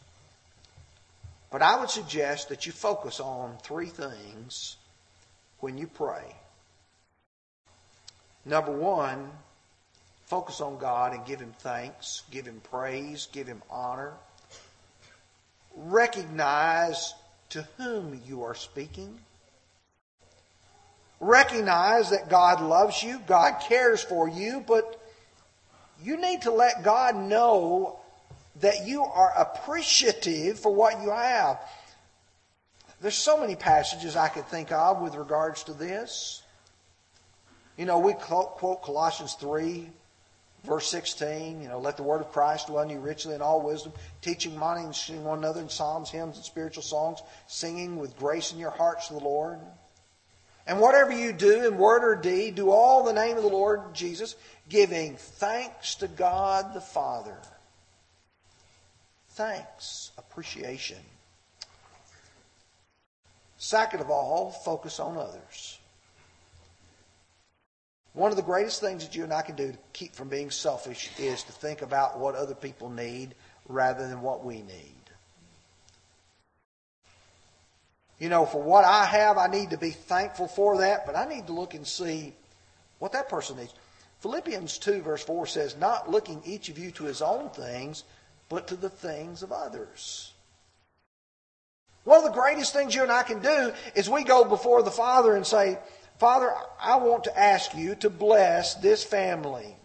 But 1.52 1.62
I 1.62 1.80
would 1.80 1.92
suggest 1.92 2.50
that 2.50 2.66
you 2.66 2.72
focus 2.72 3.20
on 3.20 3.58
three 3.62 3.86
things 3.86 4.78
when 5.60 5.78
you 5.78 5.86
pray. 5.86 6.36
Number 8.44 8.72
one, 8.72 9.30
focus 10.26 10.62
on 10.62 10.80
God 10.80 11.14
and 11.14 11.26
give 11.26 11.40
Him 11.40 11.54
thanks, 11.60 12.24
give 12.32 12.48
Him 12.48 12.60
praise, 12.72 13.28
give 13.32 13.46
Him 13.46 13.62
honor. 13.70 14.14
Recognize 15.76 17.14
to 17.50 17.68
whom 17.78 18.20
you 18.26 18.42
are 18.44 18.56
speaking. 18.56 19.20
Recognize 21.24 22.10
that 22.10 22.30
God 22.30 22.62
loves 22.62 23.02
you, 23.02 23.20
God 23.26 23.62
cares 23.62 24.04
for 24.04 24.28
you, 24.28 24.62
but 24.68 25.02
you 26.04 26.18
need 26.18 26.42
to 26.42 26.52
let 26.52 26.84
God 26.84 27.16
know 27.16 28.00
that 28.60 28.86
you 28.86 29.04
are 29.04 29.32
appreciative 29.38 30.60
for 30.60 30.74
what 30.74 31.02
you 31.02 31.12
have. 31.12 31.60
There's 33.02 33.16
so 33.16 33.40
many 33.40 33.56
passages 33.56 34.18
I 34.18 34.28
could 34.28 34.48
think 34.48 34.72
of 34.74 35.02
with 35.02 35.16
regards 35.16 35.64
to 35.64 35.74
this. 35.74 36.44
You 37.78 37.86
know, 37.86 38.00
we 38.00 38.14
quote 38.14 38.82
Colossians 38.82 39.36
3, 39.36 39.90
verse 40.66 40.88
16. 40.90 41.62
You 41.62 41.70
know, 41.70 41.80
let 41.80 41.96
the 41.96 42.04
word 42.04 42.20
of 42.20 42.32
Christ 42.34 42.68
dwell 42.68 42.84
in 42.84 42.90
you 42.90 43.00
richly 43.00 43.34
in 43.34 43.42
all 43.42 43.62
wisdom, 43.62 43.94
teaching, 44.22 44.52
and 44.54 44.62
admonishing 44.62 45.24
one 45.24 45.40
another 45.40 45.62
in 45.62 45.70
psalms, 45.70 46.10
hymns, 46.10 46.36
and 46.36 46.46
spiritual 46.46 46.84
songs, 46.84 47.20
singing 47.48 47.98
with 47.98 48.18
grace 48.18 48.52
in 48.52 48.60
your 48.60 48.72
hearts 48.72 49.08
to 49.08 49.14
the 49.14 49.20
Lord. 49.20 49.60
And 50.66 50.80
whatever 50.80 51.12
you 51.12 51.34
do 51.34 51.68
in 51.68 51.78
word 51.78 52.04
or 52.04 52.16
deed, 52.16 52.56
do 52.56 52.72
all 52.72 53.02
in 53.08 53.14
the 53.14 53.22
name 53.22 53.36
of 53.36 53.44
the 53.44 53.50
Lord 53.50 53.94
Jesus, 53.94 54.36
giving 54.70 55.16
thanks 55.18 55.96
to 55.96 56.08
God 56.08 56.74
the 56.74 56.82
Father. 56.82 57.38
Thanks, 59.32 60.12
appreciation. 60.18 61.00
Second 63.58 64.02
of 64.02 64.10
all, 64.10 64.52
focus 64.52 65.00
on 65.00 65.18
others. 65.18 65.80
One 68.14 68.30
of 68.30 68.38
the 68.38 68.44
greatest 68.44 68.80
things 68.80 69.04
that 69.04 69.16
you 69.16 69.24
and 69.24 69.34
I 69.34 69.42
can 69.42 69.56
do 69.56 69.72
to 69.72 69.78
keep 69.92 70.14
from 70.14 70.30
being 70.30 70.52
selfish 70.52 71.10
is 71.18 71.44
to 71.44 71.52
think 71.52 71.82
about 71.82 72.20
what 72.20 72.36
other 72.36 72.54
people 72.54 72.90
need 72.90 73.34
rather 73.68 74.08
than 74.08 74.22
what 74.22 74.46
we 74.46 74.62
need. 74.62 74.93
You 78.24 78.30
know, 78.30 78.46
for 78.46 78.62
what 78.62 78.86
I 78.86 79.04
have, 79.04 79.38
I 79.38 79.48
need 79.48 79.72
to 79.72 79.78
be 79.78 79.90
thankful 79.90 80.48
for 80.48 80.78
that, 80.78 81.06
but 81.06 81.18
I 81.18 81.26
need 81.26 81.48
to 81.48 81.52
look 81.52 81.74
and 81.74 81.86
see 81.86 82.32
what 83.00 83.12
that 83.12 83.28
person 83.28 83.58
needs. 83.58 83.74
Philippians 84.22 84.78
2, 84.78 85.02
verse 85.02 85.22
4 85.26 85.46
says, 85.46 85.76
Not 85.76 86.10
looking 86.10 86.42
each 86.46 86.70
of 86.70 86.80
you 86.80 86.92
to 86.92 87.04
his 87.04 87.22
own 87.22 87.50
things, 87.50 88.06
but 88.48 88.66
to 88.68 88.78
the 88.78 88.90
things 88.90 89.44
of 89.44 89.52
others. 89.52 90.32
One 92.06 92.20
of 92.20 92.24
the 92.24 92.40
greatest 92.40 92.72
things 92.72 92.96
you 92.96 93.04
and 93.04 93.12
I 93.12 93.24
can 93.24 93.42
do 93.42 93.74
is 93.94 94.10
we 94.10 94.24
go 94.24 94.46
before 94.46 94.84
the 94.84 94.90
Father 94.90 95.36
and 95.36 95.46
say, 95.46 95.78
Father, 96.18 96.50
I 96.82 96.96
want 96.96 97.26
to 97.26 97.38
ask 97.38 97.76
you 97.76 97.94
to 97.96 98.10
bless 98.10 98.76
this 98.76 99.04
family. 99.04 99.76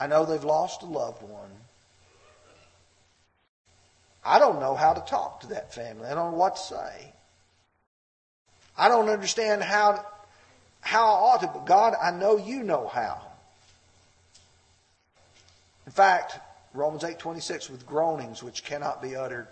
I 0.00 0.06
know 0.06 0.24
they've 0.24 0.42
lost 0.42 0.80
a 0.80 0.86
loved 0.86 1.22
one. 1.24 1.50
I 4.24 4.38
don't 4.38 4.60
know 4.60 4.74
how 4.74 4.94
to 4.94 5.00
talk 5.02 5.40
to 5.40 5.48
that 5.48 5.74
family. 5.74 6.06
I 6.06 6.14
don't 6.14 6.32
know 6.32 6.38
what 6.38 6.56
to 6.56 6.62
say. 6.62 7.12
I 8.76 8.88
don't 8.88 9.08
understand 9.08 9.62
how, 9.62 10.04
how 10.80 11.06
I 11.06 11.10
ought 11.10 11.40
to, 11.42 11.46
but 11.48 11.66
God, 11.66 11.94
I 12.00 12.10
know 12.10 12.36
you 12.36 12.62
know 12.62 12.88
how. 12.88 13.20
In 15.86 15.92
fact, 15.92 16.38
Romans 16.72 17.02
8:26 17.02 17.70
with 17.70 17.86
groanings 17.86 18.42
which 18.42 18.64
cannot 18.64 19.02
be 19.02 19.14
uttered, 19.14 19.46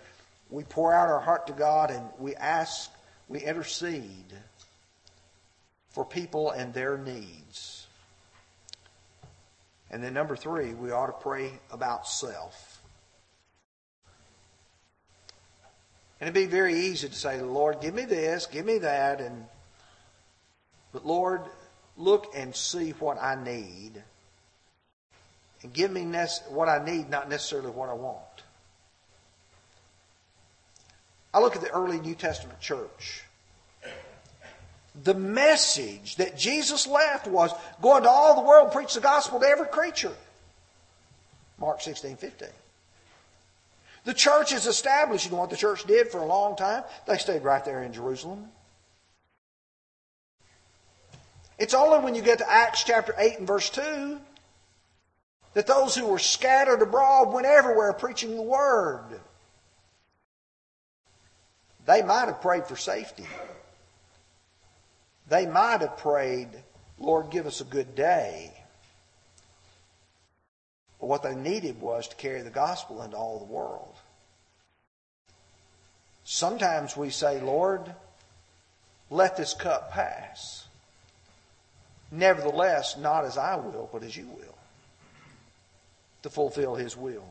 we 0.49 0.63
pour 0.63 0.93
out 0.93 1.09
our 1.09 1.19
heart 1.19 1.47
to 1.47 1.53
God 1.53 1.89
and 1.91 2.09
we 2.19 2.35
ask, 2.35 2.91
we 3.27 3.39
intercede 3.39 4.33
for 5.91 6.03
people 6.03 6.51
and 6.51 6.73
their 6.73 6.97
needs. 6.97 7.87
And 9.89 10.03
then 10.03 10.13
number 10.13 10.35
3, 10.35 10.73
we 10.73 10.91
ought 10.91 11.05
to 11.05 11.13
pray 11.13 11.51
about 11.71 12.07
self. 12.07 12.72
And 16.23 16.29
it'd 16.29 16.49
be 16.49 16.49
very 16.49 16.73
easy 16.85 17.09
to 17.09 17.13
say, 17.13 17.41
Lord, 17.41 17.81
give 17.81 17.93
me 17.93 18.05
this, 18.05 18.45
give 18.45 18.65
me 18.65 18.77
that, 18.77 19.19
and 19.19 19.43
but 20.93 21.05
Lord, 21.05 21.41
look 21.97 22.31
and 22.33 22.55
see 22.55 22.91
what 22.91 23.21
I 23.21 23.35
need. 23.35 24.01
And 25.63 25.73
give 25.73 25.91
me 25.91 26.05
what 26.47 26.69
I 26.69 26.81
need, 26.81 27.09
not 27.09 27.29
necessarily 27.29 27.71
what 27.71 27.89
I 27.89 27.93
want. 27.93 28.21
I 31.33 31.41
look 31.41 31.57
at 31.57 31.61
the 31.61 31.71
early 31.71 31.99
New 31.99 32.15
Testament 32.15 32.61
church. 32.61 33.25
The 35.03 35.15
message 35.15 36.15
that 36.15 36.37
Jesus 36.37 36.87
left 36.87 37.27
was 37.27 37.51
go 37.81 37.97
into 37.97 38.07
all 38.07 38.35
the 38.35 38.47
world, 38.47 38.71
preach 38.71 38.93
the 38.93 39.01
gospel 39.01 39.41
to 39.41 39.45
every 39.45 39.67
creature. 39.67 40.15
Mark 41.59 41.81
16, 41.81 42.15
15. 42.15 42.47
The 44.05 44.13
church 44.13 44.51
is 44.51 44.67
established. 44.67 45.25
You 45.25 45.31
know 45.31 45.37
what 45.37 45.49
the 45.49 45.55
church 45.55 45.85
did 45.85 46.09
for 46.09 46.19
a 46.19 46.25
long 46.25 46.55
time? 46.55 46.83
They 47.07 47.17
stayed 47.17 47.43
right 47.43 47.63
there 47.63 47.83
in 47.83 47.93
Jerusalem. 47.93 48.49
It's 51.57 51.73
only 51.73 51.99
when 51.99 52.15
you 52.15 52.21
get 52.21 52.39
to 52.39 52.51
Acts 52.51 52.83
chapter 52.83 53.15
8 53.17 53.39
and 53.39 53.47
verse 53.47 53.69
2 53.69 54.19
that 55.53 55.67
those 55.67 55.95
who 55.95 56.07
were 56.07 56.19
scattered 56.19 56.81
abroad 56.81 57.31
went 57.31 57.45
everywhere 57.45 57.93
preaching 57.93 58.35
the 58.35 58.41
word. 58.41 59.19
They 61.85 62.01
might 62.01 62.25
have 62.25 62.41
prayed 62.41 62.65
for 62.65 62.75
safety. 62.75 63.27
They 65.29 65.45
might 65.45 65.81
have 65.81 65.97
prayed, 65.97 66.49
Lord, 66.97 67.29
give 67.29 67.45
us 67.45 67.61
a 67.61 67.65
good 67.65 67.95
day. 67.95 68.51
But 71.03 71.09
what 71.09 71.23
they 71.23 71.35
needed 71.35 71.81
was 71.81 72.07
to 72.07 72.15
carry 72.15 72.43
the 72.43 72.49
gospel 72.49 73.01
into 73.01 73.17
all 73.17 73.37
the 73.37 73.53
world. 73.53 73.93
Sometimes 76.23 76.95
we 76.95 77.09
say, 77.09 77.41
Lord, 77.41 77.93
let 79.09 79.35
this 79.35 79.53
cup 79.53 79.91
pass. 79.91 80.65
Nevertheless, 82.09 82.95
not 82.97 83.25
as 83.25 83.37
I 83.37 83.57
will, 83.57 83.89
but 83.91 84.03
as 84.03 84.15
you 84.15 84.27
will. 84.27 84.57
To 86.21 86.29
fulfill 86.29 86.75
his 86.75 86.95
will. 86.95 87.27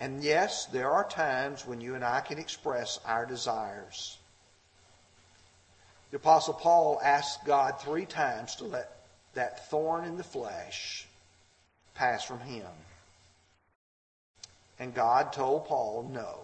And 0.00 0.24
yes, 0.24 0.66
there 0.66 0.90
are 0.90 1.06
times 1.08 1.64
when 1.64 1.80
you 1.80 1.94
and 1.94 2.04
I 2.04 2.20
can 2.20 2.38
express 2.38 2.98
our 3.06 3.26
desires. 3.26 4.18
The 6.10 6.16
Apostle 6.16 6.54
Paul 6.54 7.00
asked 7.00 7.44
God 7.44 7.80
three 7.80 8.06
times 8.06 8.56
to 8.56 8.64
let 8.64 8.90
that 9.34 9.70
thorn 9.70 10.04
in 10.04 10.16
the 10.16 10.24
flesh 10.24 11.06
pass 12.00 12.24
from 12.24 12.40
him. 12.40 12.66
And 14.78 14.94
God 14.94 15.34
told 15.34 15.66
Paul, 15.66 16.10
No. 16.10 16.38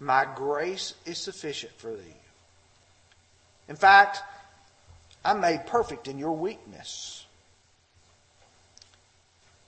My 0.00 0.26
grace 0.34 0.94
is 1.06 1.16
sufficient 1.16 1.72
for 1.78 1.94
thee. 1.94 2.16
In 3.68 3.76
fact, 3.76 4.20
I'm 5.24 5.40
made 5.40 5.66
perfect 5.66 6.08
in 6.08 6.18
your 6.18 6.32
weakness. 6.32 7.24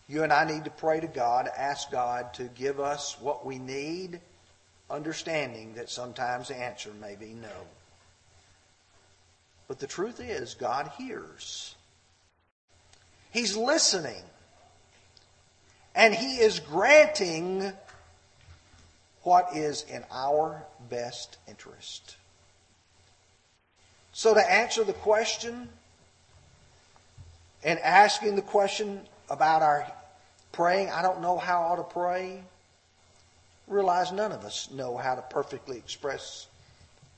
You 0.09 0.24
and 0.24 0.33
I 0.33 0.44
need 0.44 0.64
to 0.64 0.70
pray 0.70 0.98
to 0.98 1.07
God, 1.07 1.48
ask 1.57 1.92
God 1.92 2.35
to 2.35 2.44
give 2.44 2.81
us 2.81 3.16
what 3.20 3.46
we 3.46 3.59
need, 3.59 4.20
understanding 4.90 5.74
that 5.74 5.88
sometimes 5.88 6.48
the 6.48 6.57
answer 6.57 6.90
may 7.00 7.14
be 7.14 7.35
no. 7.35 7.48
But 9.68 9.78
the 9.78 9.87
truth 9.87 10.18
is, 10.18 10.55
God 10.55 10.90
hears. 10.98 11.76
He's 13.32 13.56
listening. 13.56 14.22
And 15.94 16.14
He 16.14 16.36
is 16.36 16.60
granting 16.60 17.72
what 19.22 19.56
is 19.56 19.84
in 19.88 20.04
our 20.10 20.64
best 20.90 21.38
interest. 21.48 22.16
So, 24.12 24.34
to 24.34 24.52
answer 24.52 24.84
the 24.84 24.92
question 24.92 25.68
and 27.64 27.78
asking 27.78 28.36
the 28.36 28.42
question 28.42 29.00
about 29.30 29.62
our 29.62 29.90
praying, 30.52 30.90
I 30.90 31.02
don't 31.02 31.22
know 31.22 31.38
how 31.38 31.62
I 31.62 31.64
ought 31.68 31.76
to 31.76 31.82
pray, 31.84 32.42
realize 33.66 34.12
none 34.12 34.32
of 34.32 34.44
us 34.44 34.70
know 34.70 34.96
how 34.96 35.14
to 35.14 35.22
perfectly 35.22 35.78
express 35.78 36.46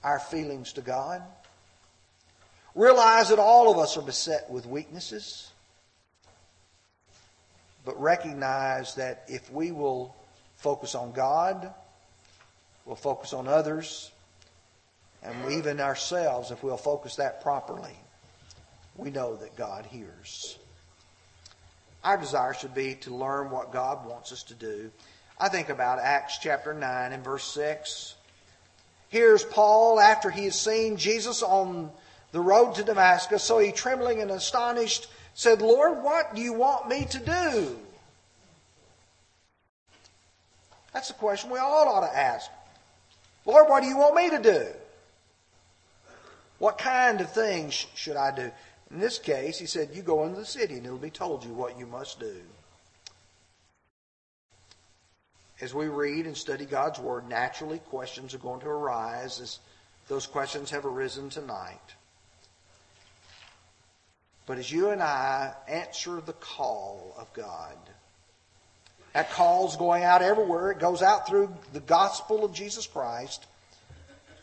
our 0.04 0.20
feelings 0.20 0.74
to 0.74 0.82
God. 0.82 1.22
Realize 2.74 3.30
that 3.30 3.38
all 3.38 3.72
of 3.72 3.78
us 3.78 3.96
are 3.96 4.02
beset 4.02 4.50
with 4.50 4.66
weaknesses. 4.66 5.50
But 7.84 8.00
recognize 8.00 8.94
that 8.94 9.24
if 9.28 9.50
we 9.52 9.72
will 9.72 10.14
focus 10.56 10.94
on 10.94 11.12
God, 11.12 11.72
we'll 12.84 12.96
focus 12.96 13.32
on 13.32 13.48
others, 13.48 14.10
and 15.22 15.52
even 15.52 15.80
ourselves, 15.80 16.50
if 16.50 16.62
we'll 16.62 16.76
focus 16.76 17.16
that 17.16 17.42
properly, 17.42 17.96
we 18.96 19.10
know 19.10 19.36
that 19.36 19.56
God 19.56 19.86
hears. 19.86 20.58
Our 22.02 22.18
desire 22.18 22.54
should 22.54 22.74
be 22.74 22.96
to 22.96 23.14
learn 23.14 23.50
what 23.50 23.72
God 23.72 24.06
wants 24.06 24.32
us 24.32 24.42
to 24.44 24.54
do. 24.54 24.90
I 25.38 25.48
think 25.48 25.70
about 25.70 25.98
Acts 25.98 26.38
chapter 26.38 26.74
9 26.74 27.12
and 27.12 27.24
verse 27.24 27.44
6. 27.44 28.14
Here's 29.08 29.42
Paul 29.42 29.98
after 29.98 30.30
he 30.30 30.44
has 30.44 30.60
seen 30.60 30.96
Jesus 30.96 31.42
on 31.42 31.90
the 32.32 32.40
road 32.40 32.74
to 32.74 32.84
Damascus. 32.84 33.42
So 33.42 33.58
he, 33.58 33.72
trembling 33.72 34.20
and 34.20 34.30
astonished, 34.30 35.06
said, 35.34 35.60
Lord, 35.60 36.02
what 36.02 36.34
do 36.34 36.40
you 36.40 36.52
want 36.52 36.88
me 36.88 37.04
to 37.06 37.18
do? 37.18 37.76
That's 40.92 41.08
the 41.08 41.14
question 41.14 41.50
we 41.50 41.58
all 41.58 41.88
ought 41.88 42.08
to 42.08 42.16
ask. 42.16 42.50
Lord, 43.44 43.68
what 43.68 43.82
do 43.82 43.88
you 43.88 43.98
want 43.98 44.14
me 44.14 44.30
to 44.30 44.38
do? 44.40 44.66
What 46.58 46.78
kind 46.78 47.20
of 47.20 47.30
things 47.32 47.86
should 47.94 48.16
I 48.16 48.34
do? 48.34 48.50
In 48.90 49.00
this 49.00 49.18
case, 49.18 49.58
he 49.58 49.66
said, 49.66 49.90
You 49.92 50.02
go 50.02 50.24
into 50.24 50.38
the 50.38 50.46
city 50.46 50.74
and 50.74 50.86
it'll 50.86 50.98
be 50.98 51.10
told 51.10 51.44
you 51.44 51.52
what 51.52 51.78
you 51.78 51.86
must 51.86 52.20
do. 52.20 52.36
As 55.60 55.74
we 55.74 55.86
read 55.86 56.26
and 56.26 56.36
study 56.36 56.64
God's 56.64 57.00
Word, 57.00 57.28
naturally 57.28 57.78
questions 57.78 58.34
are 58.34 58.38
going 58.38 58.60
to 58.60 58.68
arise 58.68 59.40
as 59.40 59.58
those 60.08 60.26
questions 60.26 60.70
have 60.70 60.86
arisen 60.86 61.28
tonight. 61.28 61.80
But 64.46 64.58
as 64.58 64.70
you 64.70 64.90
and 64.90 65.02
I 65.02 65.54
answer 65.68 66.20
the 66.20 66.34
call 66.34 67.14
of 67.18 67.32
God, 67.32 67.76
that 69.14 69.30
call's 69.30 69.76
going 69.76 70.02
out 70.02 70.22
everywhere. 70.22 70.72
It 70.72 70.80
goes 70.80 71.00
out 71.00 71.26
through 71.26 71.54
the 71.72 71.80
gospel 71.80 72.44
of 72.44 72.52
Jesus 72.52 72.86
Christ. 72.86 73.46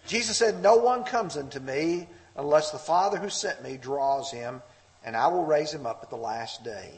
Jesus 0.07 0.37
said, 0.37 0.61
No 0.61 0.77
one 0.77 1.03
comes 1.03 1.37
unto 1.37 1.59
me 1.59 2.07
unless 2.35 2.71
the 2.71 2.79
Father 2.79 3.17
who 3.17 3.29
sent 3.29 3.61
me 3.63 3.77
draws 3.77 4.31
him, 4.31 4.61
and 5.05 5.15
I 5.15 5.27
will 5.27 5.45
raise 5.45 5.73
him 5.73 5.85
up 5.85 5.99
at 6.03 6.09
the 6.09 6.15
last 6.15 6.63
day. 6.63 6.91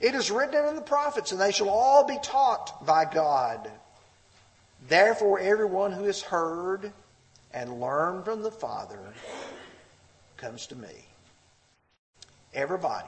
It 0.00 0.14
is 0.14 0.30
written 0.30 0.66
in 0.66 0.74
the 0.74 0.82
prophets, 0.82 1.32
and 1.32 1.40
they 1.40 1.52
shall 1.52 1.70
all 1.70 2.04
be 2.04 2.18
taught 2.22 2.84
by 2.84 3.04
God. 3.04 3.70
Therefore, 4.88 5.38
everyone 5.38 5.92
who 5.92 6.04
has 6.04 6.20
heard 6.20 6.92
and 7.52 7.80
learned 7.80 8.24
from 8.24 8.42
the 8.42 8.50
Father 8.50 8.98
comes 10.36 10.66
to 10.66 10.76
me. 10.76 11.06
Everybody 12.56 13.06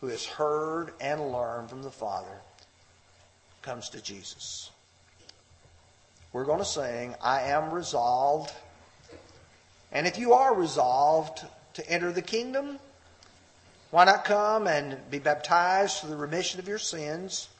who 0.00 0.06
has 0.06 0.24
heard 0.24 0.92
and 0.98 1.30
learned 1.30 1.68
from 1.68 1.82
the 1.82 1.90
Father 1.90 2.40
comes 3.60 3.90
to 3.90 4.02
Jesus. 4.02 4.70
We're 6.32 6.46
going 6.46 6.58
to 6.58 6.64
sing, 6.64 7.14
I 7.22 7.42
am 7.42 7.70
resolved. 7.70 8.50
And 9.92 10.06
if 10.06 10.18
you 10.18 10.32
are 10.32 10.54
resolved 10.54 11.44
to 11.74 11.86
enter 11.88 12.12
the 12.12 12.22
kingdom, 12.22 12.78
why 13.90 14.06
not 14.06 14.24
come 14.24 14.66
and 14.68 14.98
be 15.10 15.18
baptized 15.18 15.98
for 15.98 16.06
the 16.06 16.16
remission 16.16 16.58
of 16.60 16.66
your 16.66 16.78
sins 16.78 17.50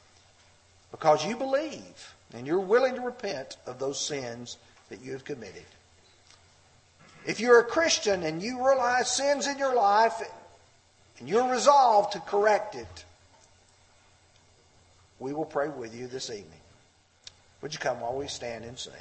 because 0.89 1.23
you 1.23 1.37
believe 1.37 2.15
and 2.33 2.47
you're 2.47 2.59
willing 2.59 2.95
to 2.95 3.01
repent 3.01 3.57
of 3.67 3.77
those 3.77 3.99
sins 3.99 4.57
that 4.89 4.99
you 4.99 5.11
have 5.11 5.25
committed? 5.25 5.65
If 7.23 7.39
you're 7.39 7.59
a 7.59 7.65
Christian 7.65 8.23
and 8.23 8.41
you 8.41 8.65
realize 8.67 9.11
sins 9.11 9.45
in 9.45 9.59
your 9.59 9.75
life 9.75 10.21
and 11.19 11.29
you're 11.29 11.49
resolved 11.49 12.13
to 12.13 12.19
correct 12.19 12.75
it, 12.75 13.05
we 15.19 15.33
will 15.33 15.45
pray 15.45 15.69
with 15.69 15.95
you 15.95 16.07
this 16.07 16.29
evening. 16.29 16.59
Would 17.61 17.73
you 17.73 17.79
come 17.79 18.01
while 18.01 18.15
we 18.15 18.27
stand 18.27 18.65
and 18.65 18.77
sing? 18.77 18.93